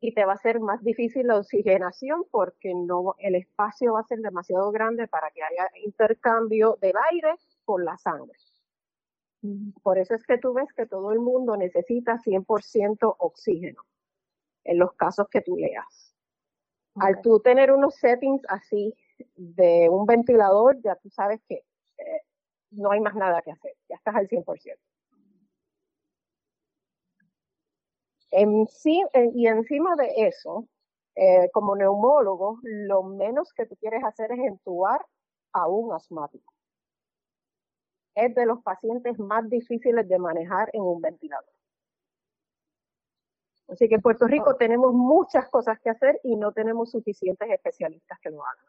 [0.00, 4.04] y te va a ser más difícil la oxigenación porque no el espacio va a
[4.04, 8.36] ser demasiado grande para que haya intercambio del aire con la sangre.
[9.82, 13.82] Por eso es que tú ves que todo el mundo necesita 100% oxígeno
[14.64, 16.14] en los casos que tú leas.
[16.96, 18.94] Al tú tener unos settings así
[19.36, 21.64] de un ventilador, ya tú sabes que
[21.98, 22.22] eh,
[22.70, 24.78] no hay más nada que hacer, ya estás al 100%.
[28.33, 30.68] En sí, eh, y encima de eso,
[31.16, 35.04] eh, como neumólogo, lo menos que tú quieres hacer es entubar
[35.52, 36.52] a un asmático
[38.14, 41.52] es de los pacientes más difíciles de manejar en un ventilador.
[43.68, 44.56] Así que en Puerto Rico oh.
[44.56, 48.64] tenemos muchas cosas que hacer y no tenemos suficientes especialistas que lo hagan.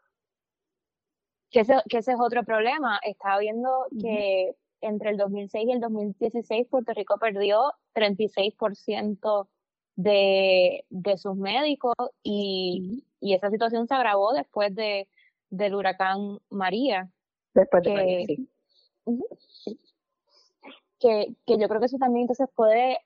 [1.52, 2.98] Que ese, que ese es otro problema.
[3.04, 3.68] Estaba viendo
[4.00, 9.48] que entre el 2006 y el 2016 Puerto Rico perdió 36%
[9.94, 15.08] de, de sus médicos y, y, esa situación se agravó después de,
[15.50, 17.10] del huracán María.
[17.54, 18.26] Después de María,
[20.98, 22.98] que, que, yo creo que eso también entonces puede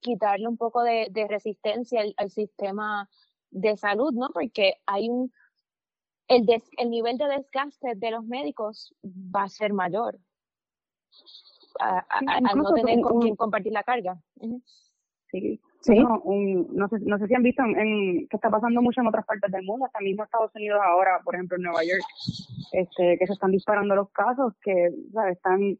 [0.00, 3.08] quitarle un poco de, resistencia al, sistema
[3.50, 4.28] de salud, ¿no?
[4.32, 5.32] Porque hay un,
[6.36, 10.18] el, el nivel de desgaste de los médicos va a ser mayor
[11.78, 14.20] al no tener con quien compartir la carga.
[15.30, 15.98] Sí, Sí.
[15.98, 19.26] No, no, sé, no sé si han visto en, que está pasando mucho en otras
[19.26, 22.04] partes del mundo, hasta mismo Estados Unidos ahora, por ejemplo en Nueva York,
[22.70, 25.38] este, que se están disparando los casos, que ¿sabes?
[25.38, 25.76] están,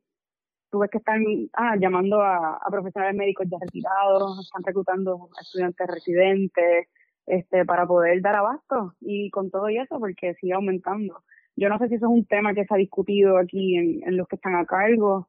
[0.73, 5.41] tú ves que están ah, llamando a, a profesionales médicos ya retirados, están reclutando a
[5.41, 6.89] estudiantes residentes,
[7.27, 11.23] este, para poder dar abasto y con todo y eso, porque sigue aumentando.
[11.57, 14.17] Yo no sé si eso es un tema que se ha discutido aquí en, en
[14.17, 15.29] los que están a cargo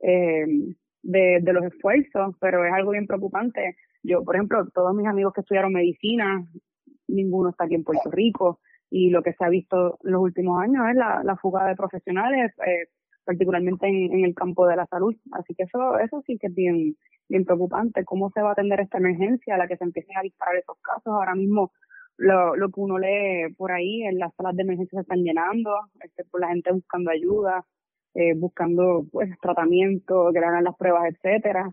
[0.00, 0.46] eh,
[1.02, 5.32] de, de los esfuerzos, pero es algo bien preocupante yo, por ejemplo, todos mis amigos
[5.32, 6.44] que estudiaron medicina,
[7.08, 10.60] ninguno está aquí en Puerto Rico y lo que se ha visto en los últimos
[10.60, 12.88] años es la, la fuga de profesionales, eh,
[13.24, 15.14] particularmente en, en, el campo de la salud.
[15.32, 16.96] Así que eso, eso sí que es bien,
[17.28, 18.04] bien preocupante.
[18.04, 20.76] ¿Cómo se va a atender esta emergencia a la que se empiecen a disparar esos
[20.80, 21.06] casos?
[21.06, 21.72] Ahora mismo
[22.16, 25.72] lo, lo que uno lee por ahí en las salas de emergencia se están llenando,
[26.02, 27.64] este, por la gente buscando ayuda,
[28.14, 31.72] eh, buscando pues tratamiento, que le hagan las pruebas, etcétera.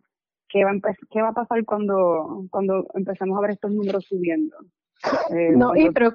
[0.49, 4.57] ¿qué va, a qué va a pasar cuando, cuando empecemos a ver estos números subiendo?
[5.31, 6.11] Eh, no, y pero...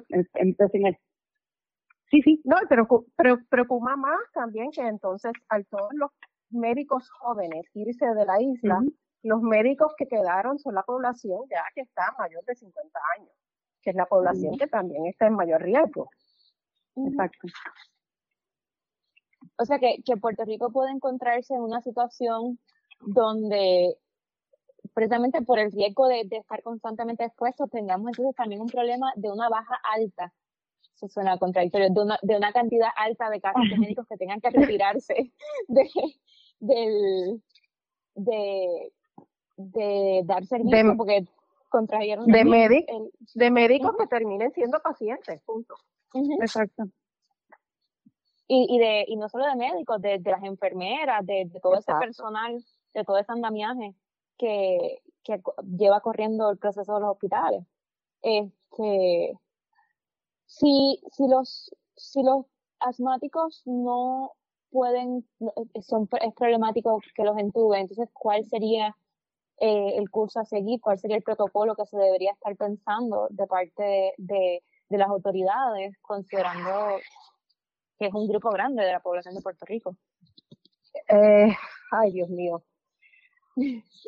[2.11, 2.39] Sí, sí.
[2.43, 6.11] No, pero, pero preocupa más también que entonces al todos los
[6.51, 8.79] médicos jóvenes irse de la isla,
[9.25, 13.31] los médicos que quedaron son la población ya que está mayor de 50 años,
[13.81, 16.09] que es la población que también está en mayor riesgo.
[16.95, 17.47] Exacto.
[19.57, 22.59] O sea que, que Puerto Rico puede encontrarse en una situación
[23.01, 23.97] donde
[24.93, 29.49] precisamente por el riesgo de, estar constantemente expuestos, tengamos entonces también un problema de una
[29.49, 30.31] baja alta,
[30.93, 34.39] eso suena contradictorio, de una, de una cantidad alta de casos de médicos que tengan
[34.39, 35.33] que retirarse
[35.67, 35.89] de,
[38.15, 38.93] de,
[39.57, 41.25] de dar servicio porque
[41.69, 42.43] contrajeron de,
[43.33, 45.75] de médicos que terminen siendo pacientes, punto.
[46.41, 46.83] Exacto.
[48.47, 51.77] Y, y, de, y no solo de médicos, de, de las enfermeras, de, de todo
[51.77, 52.63] ese personal,
[52.93, 53.95] de todo ese andamiaje
[54.37, 55.41] que, que
[55.77, 57.65] lleva corriendo el proceso de los hospitales.
[58.21, 59.37] Este,
[60.45, 62.45] si, si los, si los
[62.79, 64.33] asmáticos no
[64.69, 68.95] pueden, eh, son, es problemático que los entuben, entonces, ¿cuál sería
[69.57, 70.81] eh, el curso a seguir?
[70.81, 75.97] ¿Cuál sería el protocolo que se debería estar pensando de parte de, de, las autoridades,
[76.01, 76.97] considerando
[77.97, 79.95] que es un grupo grande de la población de Puerto Rico?
[81.07, 81.55] Eh,
[81.91, 82.63] ay, Dios mío.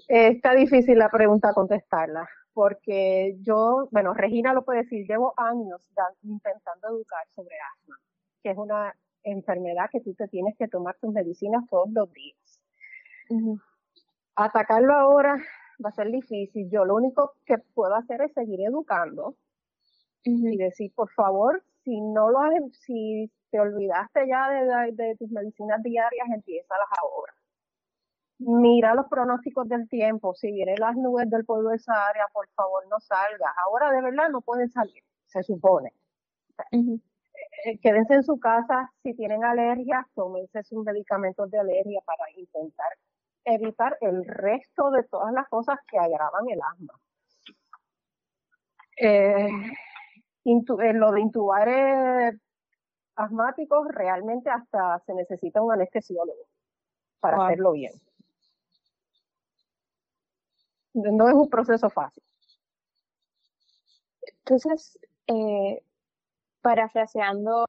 [0.07, 5.87] Está difícil la pregunta contestarla, porque yo, bueno, Regina lo puede decir, llevo años
[6.23, 7.97] intentando educar sobre asma,
[8.43, 12.61] que es una enfermedad que tú te tienes que tomar tus medicinas todos los días.
[14.39, 15.35] Atacarlo ahora
[15.83, 16.69] va a ser difícil.
[16.69, 19.35] Yo lo único que puedo hacer es seguir educando
[20.23, 22.53] y decir, por favor, si no lo has,
[22.85, 27.33] si te olvidaste ya de, de, tus medicinas diarias, las ahora.
[28.37, 30.35] Mira los pronósticos del tiempo.
[30.35, 33.53] Si vienen las nubes del polvo de esa área, por favor no salgas.
[33.65, 35.93] Ahora de verdad no pueden salir, se supone.
[36.71, 38.91] Eh, quédense en su casa.
[39.01, 42.89] Si tienen alergias, tómense sus medicamentos de alergia para intentar
[43.47, 46.93] evitar el resto de todas las cosas que agravan el asma.
[48.99, 49.49] Eh,
[50.45, 52.31] eh lo de intubar eh,
[53.15, 56.47] asmáticos, realmente hasta se necesita un anestesiólogo
[57.19, 57.93] para hacerlo bien.
[60.93, 62.23] No es un proceso fácil.
[64.39, 65.83] Entonces, eh,
[66.61, 67.65] parafraseando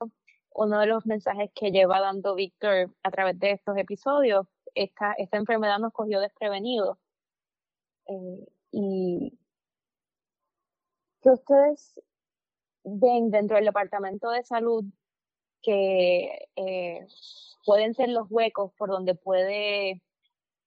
[0.54, 4.46] uno de los mensajes que lleva dando Víctor a través de estos episodios,
[4.82, 6.98] esta, esta enfermedad nos cogió desprevenido.
[8.06, 9.38] Eh, y
[11.20, 12.00] que ustedes
[12.84, 14.84] ven dentro del Departamento de Salud
[15.62, 17.06] que eh,
[17.66, 20.02] pueden ser los huecos por donde puede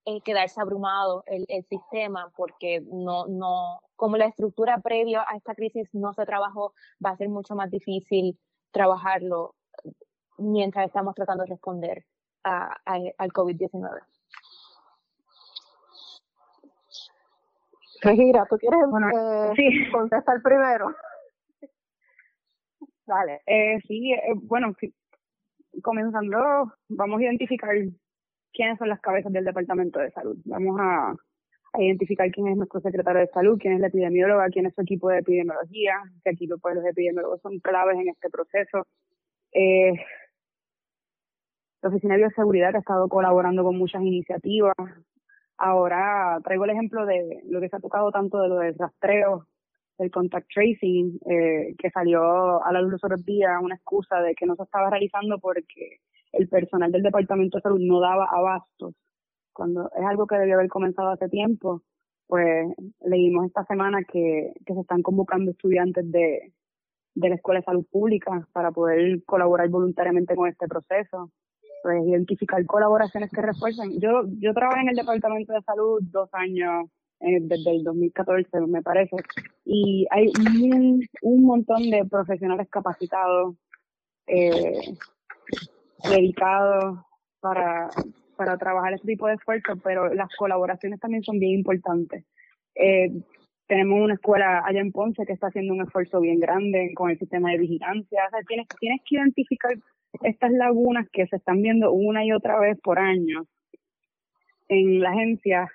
[0.05, 5.55] eh, quedarse abrumado el, el, sistema porque no, no, como la estructura previa a esta
[5.55, 8.37] crisis no se trabajó, va a ser mucho más difícil
[8.71, 9.55] trabajarlo
[10.37, 12.05] mientras estamos tratando de responder
[12.43, 14.01] a, al COVID-19.
[18.01, 18.79] Regira, ¿tú quieres
[19.13, 19.91] eh, sí.
[19.91, 20.95] contestar primero?
[23.05, 23.41] Dale.
[23.45, 24.73] Eh, sí, eh, bueno,
[25.83, 27.75] comenzando, vamos a identificar
[28.53, 30.37] quiénes son las cabezas del Departamento de Salud.
[30.45, 31.13] Vamos a,
[31.77, 35.07] identificar quién es nuestro secretario de Salud, quién es la epidemióloga, quién es su equipo
[35.07, 38.87] de epidemiología, que aquí pues, los epidemiólogos son claves en este proceso.
[39.53, 39.93] Eh,
[41.81, 44.75] la Oficina de Bioseguridad ha estado colaborando con muchas iniciativas.
[45.57, 49.47] Ahora traigo el ejemplo de lo que se ha tocado tanto de lo del rastreo
[49.97, 54.33] el contact tracing, eh, que salió a la luz los otros días, una excusa de
[54.33, 55.99] que no se estaba realizando porque
[56.31, 58.95] el personal del Departamento de Salud no daba abastos,
[59.53, 61.83] cuando es algo que debió haber comenzado hace tiempo,
[62.25, 62.67] pues
[63.01, 66.51] leímos esta semana que, que se están convocando estudiantes de,
[67.13, 71.29] de la Escuela de Salud Pública para poder colaborar voluntariamente con este proceso,
[71.83, 73.99] pues identificar colaboraciones que refuercen.
[73.99, 76.85] Yo, yo trabajé en el Departamento de Salud dos años
[77.19, 79.15] eh, desde el 2014, me parece.
[79.65, 80.31] Y hay
[80.71, 83.55] un, un montón de profesionales capacitados,
[84.27, 84.95] eh,
[86.09, 86.99] dedicados
[87.39, 87.89] para,
[88.35, 92.25] para trabajar este tipo de esfuerzos, pero las colaboraciones también son bien importantes.
[92.75, 93.11] Eh,
[93.67, 97.17] tenemos una escuela allá en Ponce que está haciendo un esfuerzo bien grande con el
[97.17, 98.23] sistema de vigilancia.
[98.27, 99.71] O sea, tienes, tienes que identificar
[100.23, 103.45] estas lagunas que se están viendo una y otra vez por año
[104.67, 105.69] en la agencia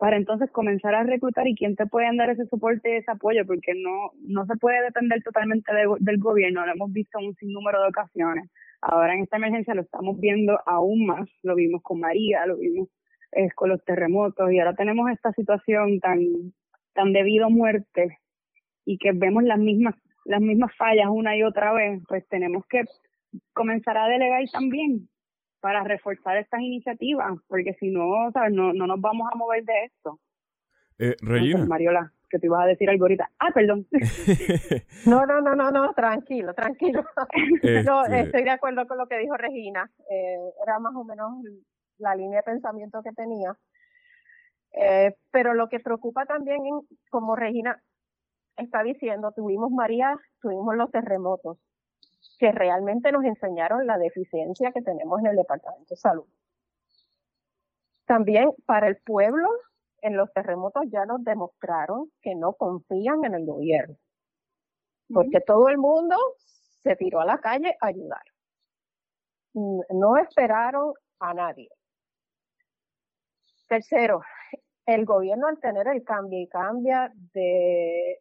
[0.00, 3.44] para entonces comenzar a reclutar y quién te puede dar ese soporte y ese apoyo,
[3.46, 7.82] porque no, no se puede depender totalmente del gobierno, lo hemos visto en un sinnúmero
[7.82, 8.50] de ocasiones.
[8.80, 12.88] Ahora en esta emergencia lo estamos viendo aún más, lo vimos con María, lo vimos
[13.32, 16.20] eh, con los terremotos y ahora tenemos esta situación tan,
[16.94, 18.18] tan debido a muerte
[18.86, 19.94] y que vemos las mismas,
[20.24, 22.84] las mismas fallas una y otra vez, pues tenemos que
[23.52, 25.08] comenzar a delegar también
[25.60, 28.52] para reforzar estas iniciativas, porque si no, ¿sabes?
[28.52, 30.18] No, no nos vamos a mover de esto.
[30.98, 31.64] Eh, Regina.
[31.66, 33.30] Mariola, que te ibas a decir algo ahorita.
[33.38, 33.86] Ah, perdón.
[35.06, 37.04] no, no, no, no, no, tranquilo, tranquilo.
[37.62, 39.90] Este estoy de acuerdo con lo que dijo Regina.
[40.10, 41.42] Eh, era más o menos
[41.98, 43.54] la línea de pensamiento que tenía.
[44.72, 46.60] Eh, pero lo que preocupa también,
[47.10, 47.82] como Regina
[48.56, 51.58] está diciendo, tuvimos María, tuvimos los terremotos
[52.38, 56.26] que realmente nos enseñaron la deficiencia que tenemos en el Departamento de Salud.
[58.06, 59.48] También para el pueblo,
[60.02, 63.96] en los terremotos ya nos demostraron que no confían en el gobierno,
[65.12, 66.16] porque todo el mundo
[66.82, 68.22] se tiró a la calle a ayudar.
[69.52, 71.68] No esperaron a nadie.
[73.68, 74.22] Tercero,
[74.86, 78.18] el gobierno al tener el cambio y cambia de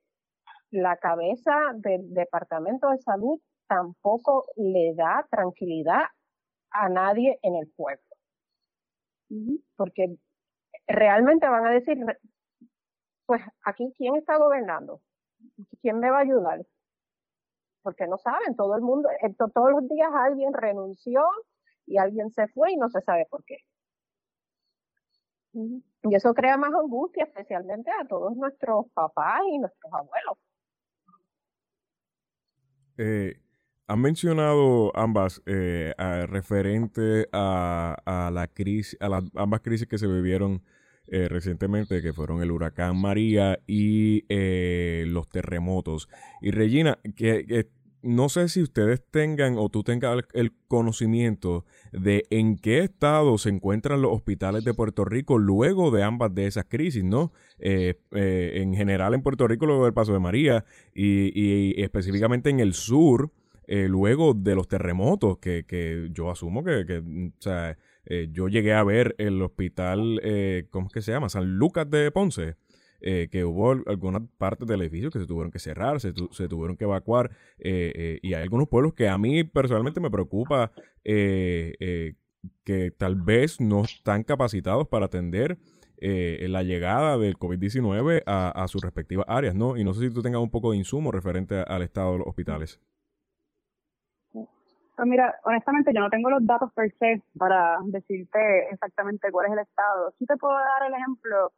[0.71, 3.39] la cabeza del Departamento de Salud
[3.69, 6.03] tampoco le da tranquilidad
[6.71, 8.03] a nadie en el pueblo.
[9.75, 10.17] Porque
[10.87, 11.97] realmente van a decir,
[13.27, 15.01] pues aquí, ¿quién está gobernando?
[15.81, 16.65] ¿Quién me va a ayudar?
[17.83, 21.23] Porque no saben, todo el mundo, eh, todos los días alguien renunció
[21.85, 23.57] y alguien se fue y no se sabe por qué.
[25.53, 30.37] Y eso crea más angustia, especialmente a todos nuestros papás y nuestros abuelos.
[32.97, 33.39] Eh,
[33.89, 35.93] han mencionado ambas eh,
[36.27, 40.61] referente a, la crisis, a las ambas crisis que se vivieron
[41.07, 46.07] eh, recientemente, que fueron el huracán María y eh, los terremotos.
[46.39, 47.67] Y Regina, que,
[48.03, 53.49] no sé si ustedes tengan o tú tengas el, conocimiento de en qué estado se
[53.49, 57.33] encuentran los hospitales de Puerto Rico luego de ambas de esas crisis, ¿no?
[57.57, 60.63] en general en Puerto Rico luego del paso de María
[60.93, 63.31] y específicamente en el sur
[63.71, 68.47] eh, luego de los terremotos, que, que yo asumo que, que o sea, eh, yo
[68.47, 71.29] llegué a ver el hospital, eh, ¿cómo es que se llama?
[71.29, 72.55] San Lucas de Ponce.
[72.99, 77.29] que hubo algunas partes del edificio que se tuvieron que cerrar, se, tuvieron que evacuar,
[77.59, 80.71] y hay algunos pueblos que a mí personalmente me preocupa
[81.03, 82.15] que
[82.97, 85.59] tal vez no están capacitados para atender
[86.01, 89.77] la llegada del COVID-19 a, a, sus respectivas áreas, ¿no?
[89.77, 92.27] Y no sé si tú tengas un poco de insumo referente al estado de los
[92.27, 92.79] hospitales.
[94.99, 99.53] Pues mira, honestamente yo no tengo los datos per se para decirte exactamente cuál es
[99.53, 100.13] el estado.
[100.19, 101.53] Sí te puedo dar el ejemplo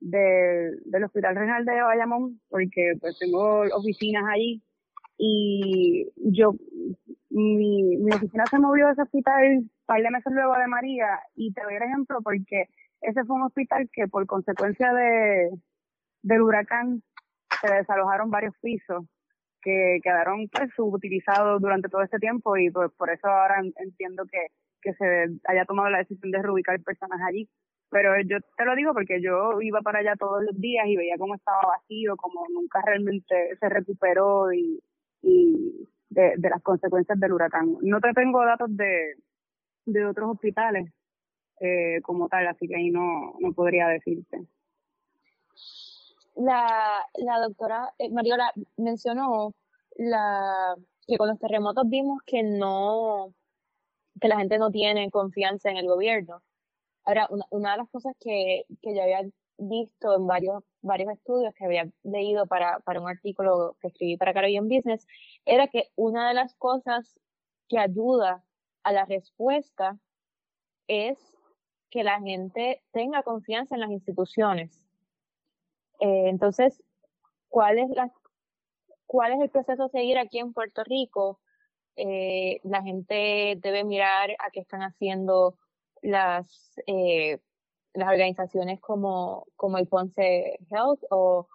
[0.00, 4.60] de, del Hospital Renal de Bayamón, porque pues tengo oficinas allí
[5.16, 6.54] y yo,
[7.28, 11.20] mi, mi oficina se movió de ese hospital un par de meses luego de María
[11.36, 12.70] y te doy el ejemplo porque
[13.02, 15.50] ese fue un hospital que por consecuencia de,
[16.22, 17.04] del huracán
[17.60, 19.04] se desalojaron varios pisos
[19.62, 24.46] que quedaron pues subutilizados durante todo este tiempo y pues por eso ahora entiendo que,
[24.80, 27.48] que se haya tomado la decisión de reubicar personas allí.
[27.90, 31.16] Pero yo te lo digo porque yo iba para allá todos los días y veía
[31.18, 34.80] cómo estaba vacío, cómo nunca realmente se recuperó y,
[35.22, 37.76] y de, de las consecuencias del huracán.
[37.82, 39.16] No te tengo datos de,
[39.86, 40.92] de otros hospitales
[41.60, 44.38] eh, como tal, así que ahí no, no podría decirte
[46.36, 49.54] la, la doctora eh, Mariola mencionó
[49.96, 50.74] la,
[51.06, 53.34] que con los terremotos vimos que no,
[54.20, 56.42] que la gente no tiene confianza en el gobierno.
[57.04, 59.22] Ahora, una, una de las cosas que, que yo había
[59.58, 64.32] visto en varios, varios estudios que había leído para, para un artículo que escribí para
[64.32, 65.06] Caribbean Business,
[65.44, 67.18] era que una de las cosas
[67.68, 68.42] que ayuda
[68.82, 69.98] a la respuesta
[70.88, 71.18] es
[71.90, 74.79] que la gente tenga confianza en las instituciones.
[76.00, 76.82] Eh, entonces,
[77.48, 78.10] ¿cuál es, la,
[79.06, 81.40] ¿cuál es el proceso a seguir aquí en Puerto Rico?
[81.96, 85.56] Eh, la gente debe mirar a qué están haciendo
[86.02, 87.38] las, eh,
[87.92, 89.46] las organizaciones como,
[89.78, 91.46] el Ponce Health o,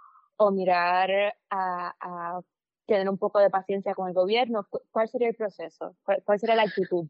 [0.52, 1.10] mirar
[1.50, 2.42] a, a,
[2.86, 4.68] tener un poco de paciencia con el gobierno.
[4.92, 5.96] ¿Cuál sería el proceso?
[6.04, 7.08] ¿Cuál, cuál sería la actitud?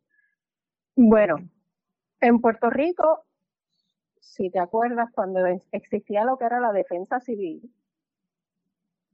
[0.96, 1.36] Bueno,
[2.22, 3.26] en Puerto Rico
[4.26, 7.72] si te acuerdas, cuando existía lo que era la defensa civil,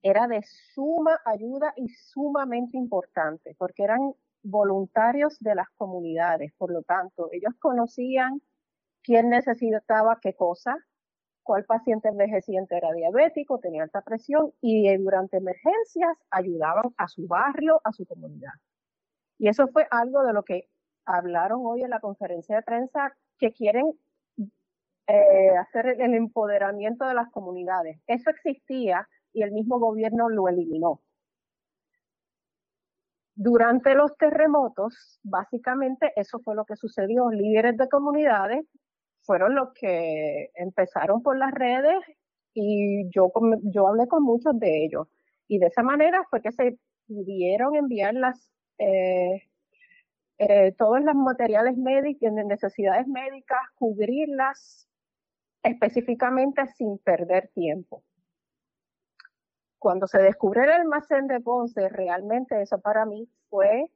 [0.01, 0.41] era de
[0.73, 6.53] suma ayuda y sumamente importante, porque eran voluntarios de las comunidades.
[6.57, 8.41] Por lo tanto, ellos conocían
[9.03, 10.75] quién necesitaba qué cosa,
[11.43, 17.81] cuál paciente envejeciente era diabético, tenía alta presión y durante emergencias ayudaban a su barrio,
[17.83, 18.53] a su comunidad.
[19.37, 20.69] Y eso fue algo de lo que
[21.05, 23.91] hablaron hoy en la conferencia de prensa que quieren
[25.07, 27.99] eh, hacer el empoderamiento de las comunidades.
[28.07, 31.01] Eso existía y el mismo gobierno lo eliminó.
[33.35, 37.29] Durante los terremotos, básicamente eso fue lo que sucedió.
[37.31, 38.65] Líderes de comunidades
[39.21, 41.97] fueron los que empezaron por las redes
[42.53, 43.31] y yo,
[43.63, 45.07] yo hablé con muchos de ellos.
[45.47, 46.77] Y de esa manera fue que se
[47.07, 49.41] pudieron enviar las, eh,
[50.37, 54.87] eh, todos los materiales médicos, necesidades médicas, cubrirlas
[55.63, 58.03] específicamente sin perder tiempo.
[59.79, 63.89] Cuando se descubre el almacén de Ponce, realmente eso para mí fue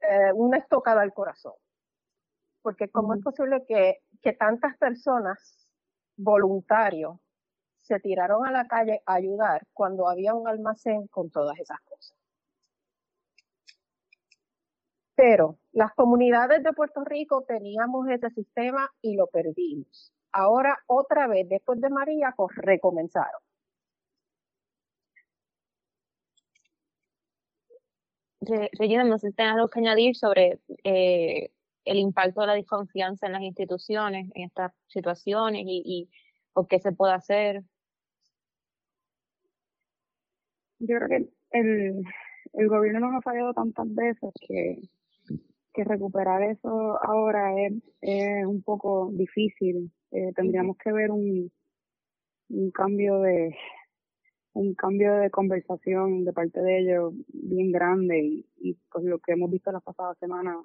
[0.00, 1.54] eh, una estocada al corazón.
[2.62, 5.68] Porque cómo es posible que, que tantas personas,
[6.16, 7.18] voluntarios,
[7.78, 12.14] se tiraron a la calle a ayudar cuando había un almacén con todas esas cosas.
[15.18, 20.12] Pero las comunidades de Puerto Rico teníamos ese sistema y lo perdimos.
[20.30, 23.40] ahora otra vez, después de María, pues recomenzaron.
[28.78, 31.50] Regina, no sé si tienes algo que añadir sobre eh,
[31.84, 36.10] el impacto de la desconfianza en las instituciones en estas situaciones y, y
[36.52, 37.64] o qué se puede hacer.
[40.78, 42.02] Yo creo que el,
[42.52, 44.88] el gobierno nos ha fallado tantas veces que,
[45.78, 49.92] que recuperar eso ahora es, es un poco difícil.
[50.10, 51.52] Eh, tendríamos que ver un,
[52.48, 53.56] un cambio de
[54.54, 59.32] un cambio de conversación de parte de ellos bien grande y, y pues lo que
[59.32, 60.56] hemos visto las pasadas semanas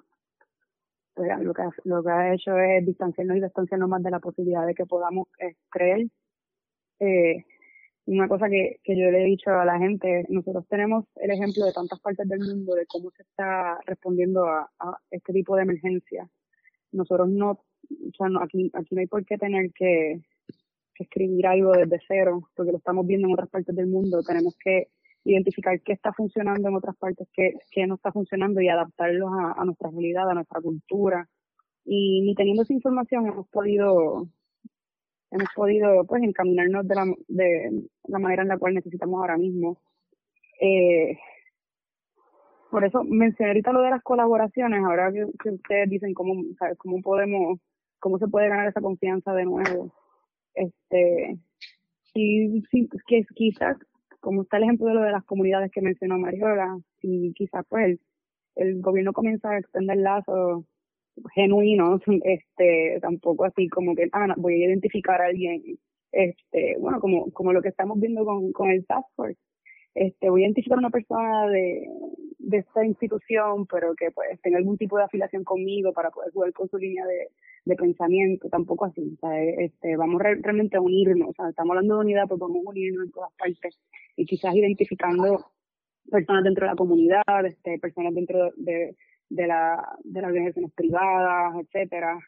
[1.14, 4.66] pues, lo que lo que ha hecho es distanciarnos y distanciarnos más de la posibilidad
[4.66, 6.08] de que podamos eh, creer
[6.98, 7.44] eh,
[8.06, 11.64] una cosa que, que yo le he dicho a la gente, nosotros tenemos el ejemplo
[11.64, 15.62] de tantas partes del mundo de cómo se está respondiendo a, a este tipo de
[15.62, 16.28] emergencia.
[16.92, 20.20] Nosotros no, o sea, no, aquí, aquí no hay por qué tener que,
[20.96, 24.22] escribir algo desde cero, porque lo estamos viendo en otras partes del mundo.
[24.22, 24.88] Tenemos que
[25.24, 29.60] identificar qué está funcionando en otras partes, qué, qué no está funcionando y adaptarlos a,
[29.60, 31.28] a nuestra realidad, a nuestra cultura.
[31.84, 34.28] Y ni teniendo esa información hemos podido
[35.34, 39.78] hemos podido pues encaminarnos de la, de la manera en la cual necesitamos ahora mismo.
[40.60, 41.18] Eh,
[42.70, 46.78] por eso mencioné ahorita lo de las colaboraciones, ahora que, ustedes dicen cómo, ¿sabes?
[46.78, 47.58] cómo podemos,
[47.98, 49.92] cómo se puede ganar esa confianza de nuevo.
[50.54, 51.36] Este,
[52.14, 53.76] y sí, que quizás,
[54.20, 57.86] como está el ejemplo de lo de las comunidades que mencionó Mariola, si quizás pues
[57.86, 58.00] el,
[58.54, 60.64] el gobierno comienza a extender lazos
[61.34, 65.62] genuinos, este, tampoco así como que, ah, voy a identificar a alguien,
[66.12, 69.40] este, bueno, como, como lo que estamos viendo con, con el Task Force,
[69.94, 71.86] este, voy a identificar a una persona de,
[72.38, 76.52] de esta institución, pero que pues tenga algún tipo de afiliación conmigo para poder jugar
[76.52, 77.28] con su línea de,
[77.64, 81.94] de pensamiento, tampoco así, o sea, este, vamos realmente a unirnos, o sea, estamos hablando
[81.94, 83.78] de unidad, pues vamos a unirnos en todas partes
[84.16, 85.46] y quizás identificando
[86.10, 88.96] personas dentro de la comunidad, este, personas dentro de,
[89.30, 92.18] de, la, de las organizaciones privadas, etcétera,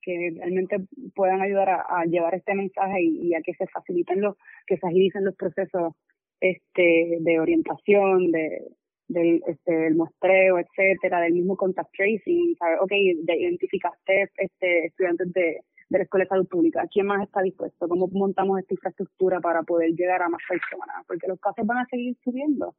[0.00, 0.78] que realmente
[1.14, 4.36] puedan ayudar a, llevar este mensaje y, a que se faciliten los,
[4.66, 5.94] que se agilicen los procesos
[6.40, 8.62] este de orientación, de
[9.08, 12.78] del este el muestreo, etcétera, del mismo contact tracing, ¿sabes?
[12.80, 17.42] ok, de, identificaste este estudiantes de, de la Escuela de Salud Pública, ¿quién más está
[17.42, 17.88] dispuesto?
[17.88, 21.04] ¿Cómo montamos esta infraestructura para poder llegar a más personas?
[21.06, 22.74] Porque los casos van a seguir subiendo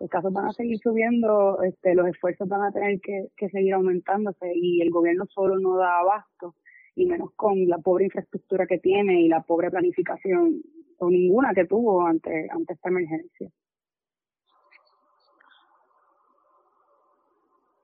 [0.00, 3.74] los casos van a seguir subiendo, este, los esfuerzos van a tener que, que seguir
[3.74, 6.54] aumentándose y el gobierno solo no da abasto,
[6.96, 10.62] y menos con la pobre infraestructura que tiene y la pobre planificación,
[10.98, 13.50] o ninguna que tuvo ante, ante esta emergencia.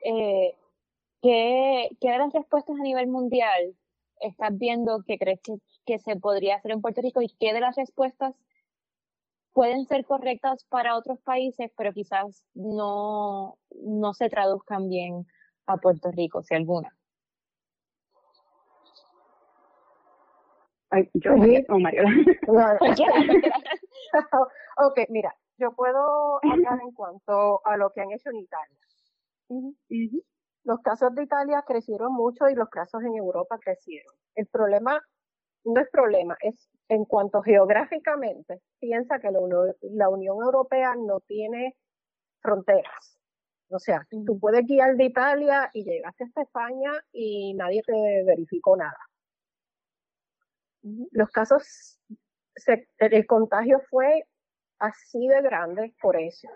[0.02, 0.54] Eh,
[1.22, 3.74] ¿qué, ¿Qué de las respuestas a nivel mundial
[4.20, 5.54] estás viendo que crees que,
[5.84, 8.34] que se podría hacer en Puerto Rico y qué de las respuestas
[9.52, 15.26] pueden ser correctas para otros países, pero quizás no, no se traduzcan bien
[15.66, 16.96] a Puerto Rico, si alguna.
[20.90, 21.32] Ay, yo
[21.68, 22.02] o Mario.
[24.78, 28.76] ok, mira, yo puedo hablar en cuanto a lo que han hecho en Italia.
[30.64, 34.12] Los casos de Italia crecieron mucho y los casos en Europa crecieron.
[34.34, 35.00] El problema
[35.64, 41.20] no es problema, es en cuanto geográficamente, piensa que la Unión, la Unión Europea no
[41.20, 41.76] tiene
[42.40, 43.18] fronteras.
[43.68, 48.76] O sea, tú puedes guiar de Italia y llegaste hasta España y nadie te verificó
[48.76, 48.98] nada.
[51.12, 52.00] Los casos,
[52.98, 54.24] el contagio fue
[54.80, 56.48] así de grande por eso.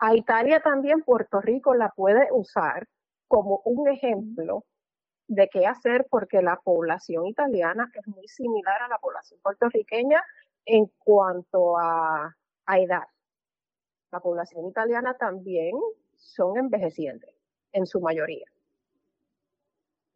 [0.00, 2.88] A Italia también Puerto Rico la puede usar
[3.28, 4.64] como un ejemplo
[5.30, 10.20] de qué hacer porque la población italiana es muy similar a la población puertorriqueña
[10.66, 13.06] en cuanto a, edad.
[14.10, 15.76] La población italiana también
[16.16, 17.34] son envejecientes
[17.72, 18.46] en su mayoría.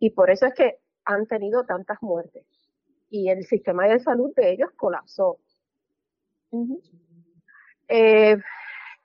[0.00, 2.44] Y por eso es que han tenido tantas muertes.
[3.08, 5.38] Y el sistema de salud de ellos colapsó.
[7.88, 8.36] Eh,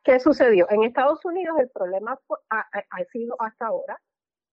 [0.03, 0.67] ¿Qué sucedió?
[0.69, 3.99] En Estados Unidos el problema ha sido hasta ahora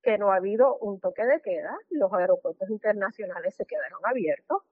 [0.07, 4.63] que no ha habido un toque de queda, los aeropuertos internacionales se quedaron abiertos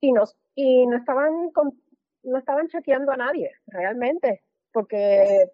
[0.00, 0.22] y no,
[0.54, 1.50] y no estaban
[2.22, 5.50] no estaban chequeando a nadie realmente, porque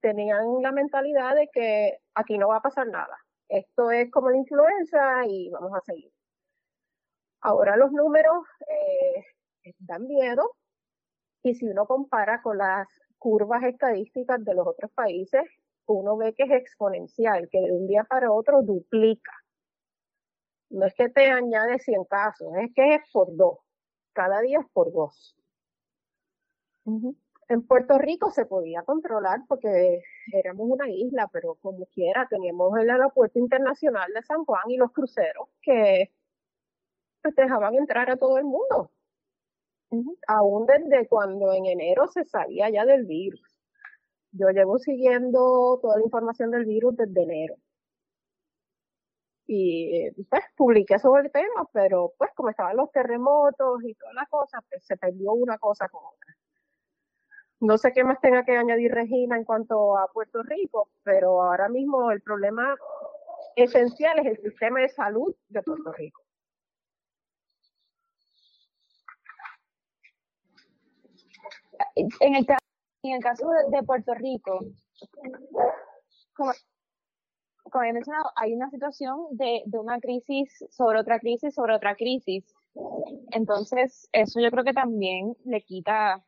[0.00, 3.16] tenían la mentalidad de que aquí no va a pasar nada.
[3.48, 6.12] Esto es como la influenza y vamos a seguir.
[7.40, 9.24] Ahora los números eh,
[9.78, 10.56] dan miedo
[11.42, 12.86] y si uno compara con las
[13.16, 15.48] curvas estadísticas de los otros países,
[15.86, 19.32] uno ve que es exponencial, que de un día para otro duplica.
[20.70, 23.58] No es que te añade 100 casos, es que es por dos.
[24.12, 25.36] Cada día es por dos.
[27.48, 30.02] En Puerto Rico se podía controlar porque
[30.32, 34.92] éramos una isla, pero como quiera, teníamos el aeropuerto internacional de San Juan y los
[34.92, 36.12] cruceros que
[37.22, 38.92] pues, dejaban entrar a todo el mundo.
[40.28, 43.59] Aún desde cuando en enero se salía ya del virus.
[44.32, 47.56] Yo llevo siguiendo toda la información del virus desde enero.
[49.46, 54.28] Y pues publiqué sobre el tema, pero pues como estaban los terremotos y todas las
[54.28, 56.36] cosas, pues se perdió una cosa con otra.
[57.58, 61.68] No sé qué más tenga que añadir Regina en cuanto a Puerto Rico, pero ahora
[61.68, 62.76] mismo el problema
[63.56, 66.22] esencial es el sistema de salud de Puerto Rico.
[72.20, 72.46] En el,
[73.02, 74.60] en el caso de, Puerto Rico,
[76.34, 76.52] como,
[77.64, 81.94] como he mencionado, hay una situación de, de una crisis sobre otra crisis sobre otra
[81.96, 82.44] crisis.
[83.32, 86.24] Entonces, eso yo creo que también le quita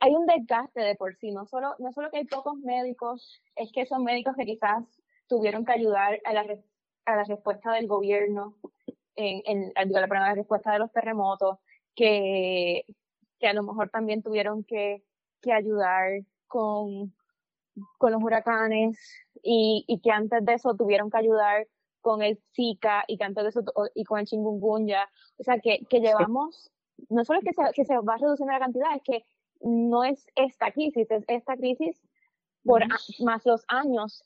[0.00, 3.70] hay un desgaste de por sí, no solo, no solo que hay pocos médicos, es
[3.72, 4.84] que son médicos que quizás
[5.26, 6.46] tuvieron que ayudar a la,
[7.04, 8.54] a la respuesta del gobierno,
[9.16, 11.58] en, en, la respuesta de los terremotos,
[11.96, 12.84] que,
[13.38, 15.02] que a lo mejor también tuvieron que,
[15.40, 17.14] que ayudar con,
[17.98, 18.98] con los huracanes
[19.42, 21.68] y, y que antes de eso tuvieron que ayudar
[22.00, 23.62] con el Zika y que antes de eso
[23.94, 25.08] y con el chingungunya.
[25.38, 26.70] O sea, que, que llevamos,
[27.08, 29.24] no solo es que se, que se va reduciendo la cantidad, es que
[29.60, 32.00] no es esta crisis, es esta crisis
[32.64, 32.82] por
[33.20, 34.24] más los años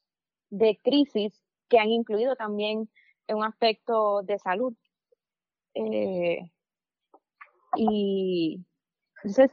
[0.50, 2.88] de crisis que han incluido también
[3.26, 4.74] en un aspecto de salud.
[5.74, 6.50] Eh,
[7.76, 8.64] y
[9.24, 9.50] entonces,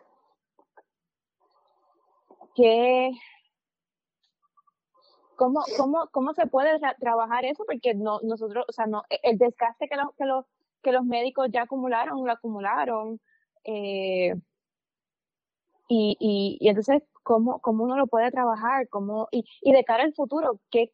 [2.55, 3.11] ¿qué,
[5.35, 7.63] cómo, cómo, cómo se puede trabajar eso?
[7.65, 10.45] Porque no, nosotros, o sea, no, e, el desgaste que, los que, los,
[10.81, 13.19] que los médicos ya acumularon, lo acumularon.
[13.63, 14.33] Eh,
[15.87, 18.87] y, y, y entonces, ¿cómo, ¿cómo uno lo puede trabajar?
[18.89, 20.91] ¿Cómo, y, y de cara al futuro, ¿qué,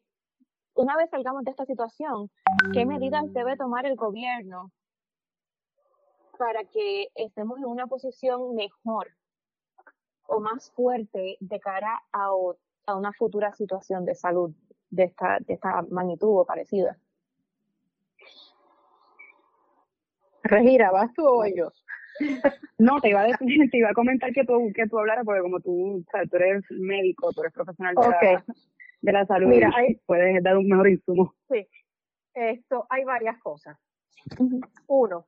[0.74, 2.30] una vez salgamos de esta situación,
[2.72, 4.70] ¿qué medidas debe tomar el gobierno
[6.36, 9.08] para que estemos en una posición mejor
[10.28, 12.30] o más fuerte de cara a,
[12.86, 14.52] a una futura situación de salud
[14.90, 16.96] de esta, de esta magnitud o parecida.
[20.42, 21.70] Regira, ¿vas tú o yo?
[22.78, 23.38] No, te iba a decir,
[23.70, 26.62] te iba a comentar que tú, que tú hablaras, porque como tú, sabes, tú eres
[26.70, 28.44] médico, tú eres profesional de, la,
[29.00, 29.70] de la salud, Mira,
[30.04, 31.34] puedes dar un mejor insumo.
[31.50, 31.66] Sí,
[32.34, 33.78] esto, hay varias cosas.
[34.86, 35.26] Uno,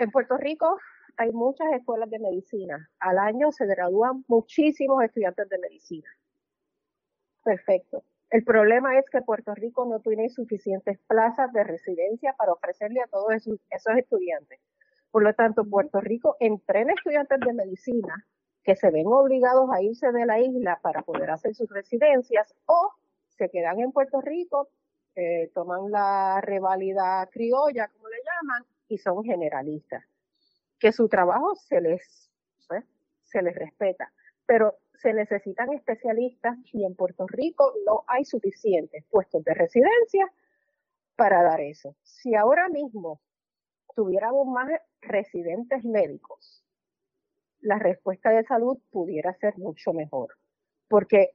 [0.00, 0.78] en Puerto Rico
[1.16, 2.90] hay muchas escuelas de medicina.
[2.98, 6.08] Al año se gradúan muchísimos estudiantes de medicina.
[7.44, 8.04] Perfecto.
[8.30, 13.08] El problema es que Puerto Rico no tiene suficientes plazas de residencia para ofrecerle a
[13.08, 13.58] todos esos,
[13.96, 14.60] estudiantes.
[15.10, 18.24] Por lo tanto, Puerto Rico entrena estudiantes de medicina
[18.62, 22.92] que se ven obligados a irse de la isla para poder hacer sus residencias o
[23.28, 24.68] se quedan en Puerto Rico,
[25.16, 30.04] eh, toman la revalida criolla, como le llaman, y son generalistas,
[30.78, 32.30] que su trabajo se les,
[33.22, 34.12] se les respeta,
[34.44, 40.30] pero se necesitan especialistas y en Puerto Rico no hay suficientes puestos de residencia
[41.16, 41.96] para dar eso.
[42.02, 43.20] Si ahora mismo
[43.94, 44.68] tuviéramos más
[45.00, 46.64] residentes médicos,
[47.60, 50.36] la respuesta de salud pudiera ser mucho mejor.
[50.88, 51.30] Porque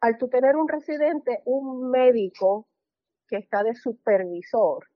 [0.00, 2.68] al tú tener un residente, un médico
[3.28, 4.86] que está de supervisor,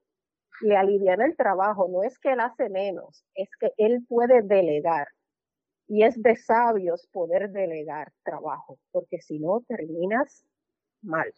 [0.63, 5.09] le alivian el trabajo, no es que él hace menos, es que él puede delegar.
[5.89, 10.45] Y es de sabios poder delegar trabajo, porque si no terminas
[11.03, 11.33] mal.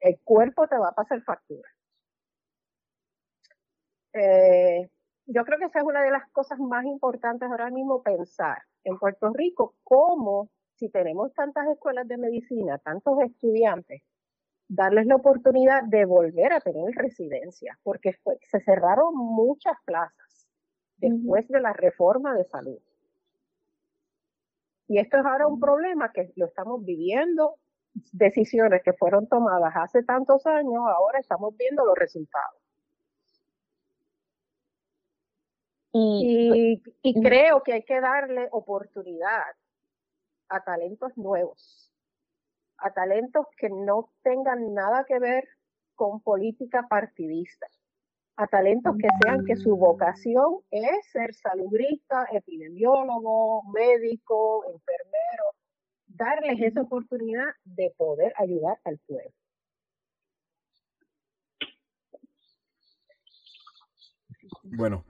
[0.00, 1.68] El cuerpo te va a pasar factura.
[4.12, 4.88] Eh,
[5.26, 8.98] yo creo que esa es una de las cosas más importantes ahora mismo pensar en
[8.98, 14.02] Puerto Rico, cómo si tenemos tantas escuelas de medicina, tantos estudiantes,
[14.68, 18.12] darles la oportunidad de volver a tener residencia, porque
[18.42, 20.46] se cerraron muchas plazas
[20.98, 22.78] después de la reforma de salud.
[24.86, 27.56] Y esto es ahora un problema que lo estamos viviendo,
[28.12, 32.60] decisiones que fueron tomadas hace tantos años, ahora estamos viendo los resultados.
[35.92, 39.42] Y, y creo que hay que darle oportunidad
[40.48, 41.88] a talentos nuevos
[42.78, 45.48] a talentos que no tengan nada que ver
[45.94, 47.66] con política partidista,
[48.36, 55.44] a talentos que sean que su vocación es ser salubrista, epidemiólogo, médico, enfermero,
[56.06, 59.32] darles esa oportunidad de poder ayudar al pueblo.
[64.62, 65.04] Bueno,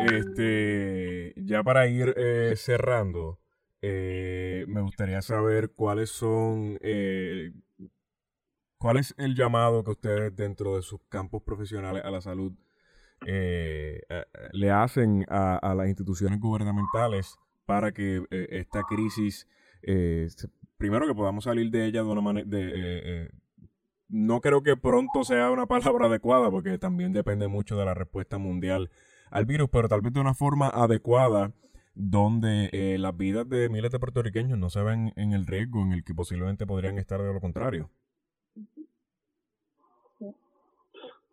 [0.00, 3.38] este, ya para ir eh, cerrando,
[3.82, 7.52] eh, me gustaría saber cuáles son, eh,
[8.78, 12.52] cuál es el llamado que ustedes dentro de sus campos profesionales a la salud
[13.24, 19.46] le hacen a, las instituciones gubernamentales para que esta crisis,
[20.76, 23.30] primero que podamos salir de ella de una manera, de,
[24.12, 28.38] no creo que pronto sea una palabra adecuada porque también depende mucho de la respuesta
[28.38, 28.90] mundial
[29.30, 31.52] al virus, pero tal vez de una forma adecuada
[31.94, 35.92] donde eh, las vidas de miles de puertorriqueños no se ven en el riesgo en
[35.92, 37.90] el que posiblemente podrían estar de lo contrario.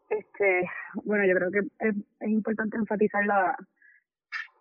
[0.10, 0.70] Este,
[1.04, 3.56] bueno, yo creo que es, importante enfatizar la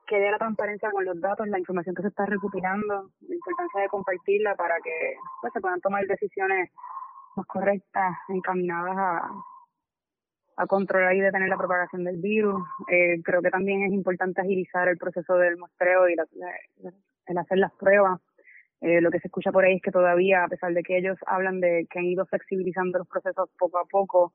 [0.07, 3.83] que de la transparencia con los datos, la información que se está recopilando, la importancia
[3.83, 6.71] de compartirla para que pues, se puedan tomar decisiones
[7.37, 9.31] más correctas, encaminadas a,
[10.59, 12.61] a controlar y detener la propagación del virus.
[12.89, 17.73] Eh, creo que también es importante agilizar el proceso del muestreo y el hacer las
[17.75, 18.21] pruebas.
[18.81, 21.17] Eh, lo que se escucha por ahí es que todavía, a pesar de que ellos
[21.27, 24.35] hablan de que han ido flexibilizando los procesos poco a poco,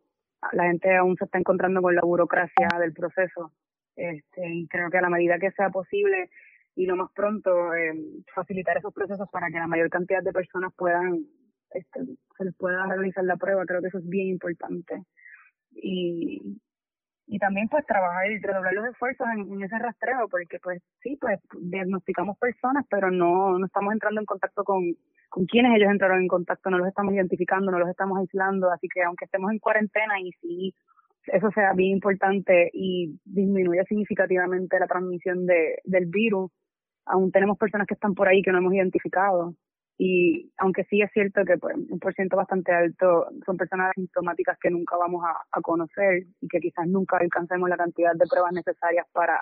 [0.54, 3.52] la gente aún se está encontrando con la burocracia del proceso.
[3.98, 6.30] Este, y creo que a la medida que sea posible
[6.76, 7.94] y lo más pronto, eh,
[8.34, 11.26] facilitar esos procesos para que la mayor cantidad de personas puedan,
[11.72, 12.00] este,
[12.38, 15.04] se les pueda realizar la prueba, creo que eso es bien importante
[15.76, 16.60] y,
[17.28, 21.40] y también pues trabajar y redoblar los esfuerzos en, ese rastreo porque pues sí pues
[21.60, 24.96] diagnosticamos personas pero no no estamos entrando en contacto con
[25.30, 28.88] con quienes ellos entraron en contacto no los estamos identificando no los estamos aislando así
[28.94, 30.76] que aunque estemos en cuarentena y si
[31.28, 36.52] eso sea bien importante y disminuye significativamente la transmisión de del virus
[37.06, 39.56] aún tenemos personas que están por ahí que no hemos identificado
[40.06, 44.58] y aunque sí es cierto que pues, un por ciento bastante alto son personas asintomáticas
[44.60, 49.08] que nunca vamos a, conocer y que quizás nunca alcancemos la cantidad de pruebas necesarias
[49.14, 49.40] para,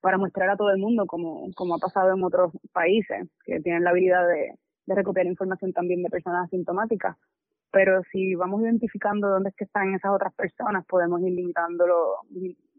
[0.00, 3.84] para mostrar a todo el mundo, como, como ha pasado en otros países, que tienen
[3.84, 4.54] la habilidad de,
[4.86, 7.14] de recopilar información también de personas asintomáticas.
[7.70, 12.22] Pero si vamos identificando dónde es que están esas otras personas, podemos ir limitándolo,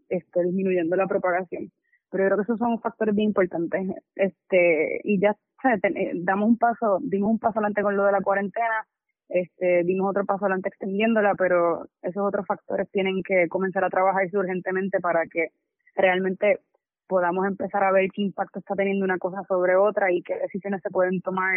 [0.08, 1.70] este, disminuyendo la propagación.
[2.10, 3.88] Pero yo creo que esos son factores bien importantes.
[4.14, 8.20] Este, y ya eh, damos un paso, dimos un paso adelante con lo de la
[8.20, 8.86] cuarentena,
[9.28, 14.36] este, dimos otro paso adelante extendiéndola, pero esos otros factores tienen que comenzar a trabajarse
[14.36, 15.50] urgentemente para que
[15.94, 16.60] realmente
[17.06, 20.80] podamos empezar a ver qué impacto está teniendo una cosa sobre otra y qué decisiones
[20.82, 21.54] se pueden tomar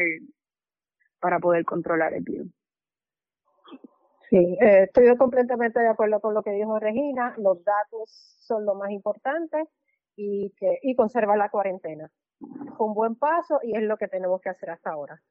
[1.20, 2.48] para poder controlar el virus.
[4.30, 7.36] Sí, eh, estoy completamente de acuerdo con lo que dijo Regina.
[7.38, 9.64] Los datos son lo más importante
[10.16, 12.12] y que y conservar la cuarentena
[12.78, 15.22] fue un buen paso y es lo que tenemos que hacer hasta ahora.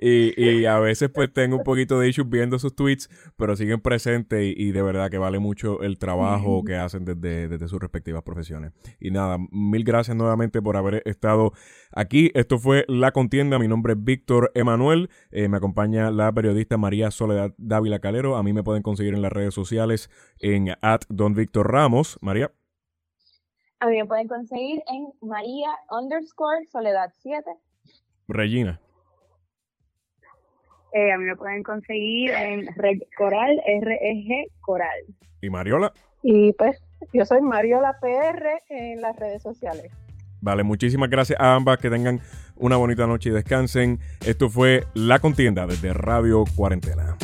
[0.00, 4.54] y, a veces pues tengo un poquito de issues viendo sus tweets, pero siguen presentes
[4.56, 8.72] y, de verdad que vale mucho el trabajo que hacen desde, desde sus respectivas profesiones.
[8.98, 11.52] Y nada, mil gracias nuevamente por haber estado
[11.92, 12.30] aquí.
[12.34, 13.58] Esto fue La Contienda.
[13.58, 15.10] Mi nombre es Vic Víctor Emanuel.
[15.32, 18.36] Eh, me acompaña la periodista María Soledad Dávila Calero.
[18.36, 20.08] A mí me pueden conseguir en las redes sociales
[20.40, 22.18] en at Don Víctor Ramos.
[22.22, 22.50] María.
[23.80, 27.44] A mí me pueden conseguir en María underscore Soledad 7.
[28.28, 28.80] Regina.
[30.94, 35.00] Eh, a mí me pueden conseguir en Red Coral, REG Coral.
[35.42, 35.92] ¿Y Mariola?
[36.22, 39.92] Y pues yo soy Mariola PR en las redes sociales.
[40.44, 41.78] Vale, muchísimas gracias a ambas.
[41.78, 42.20] Que tengan
[42.56, 43.98] una bonita noche y descansen.
[44.24, 47.16] Esto fue La Contienda desde Radio Cuarentena.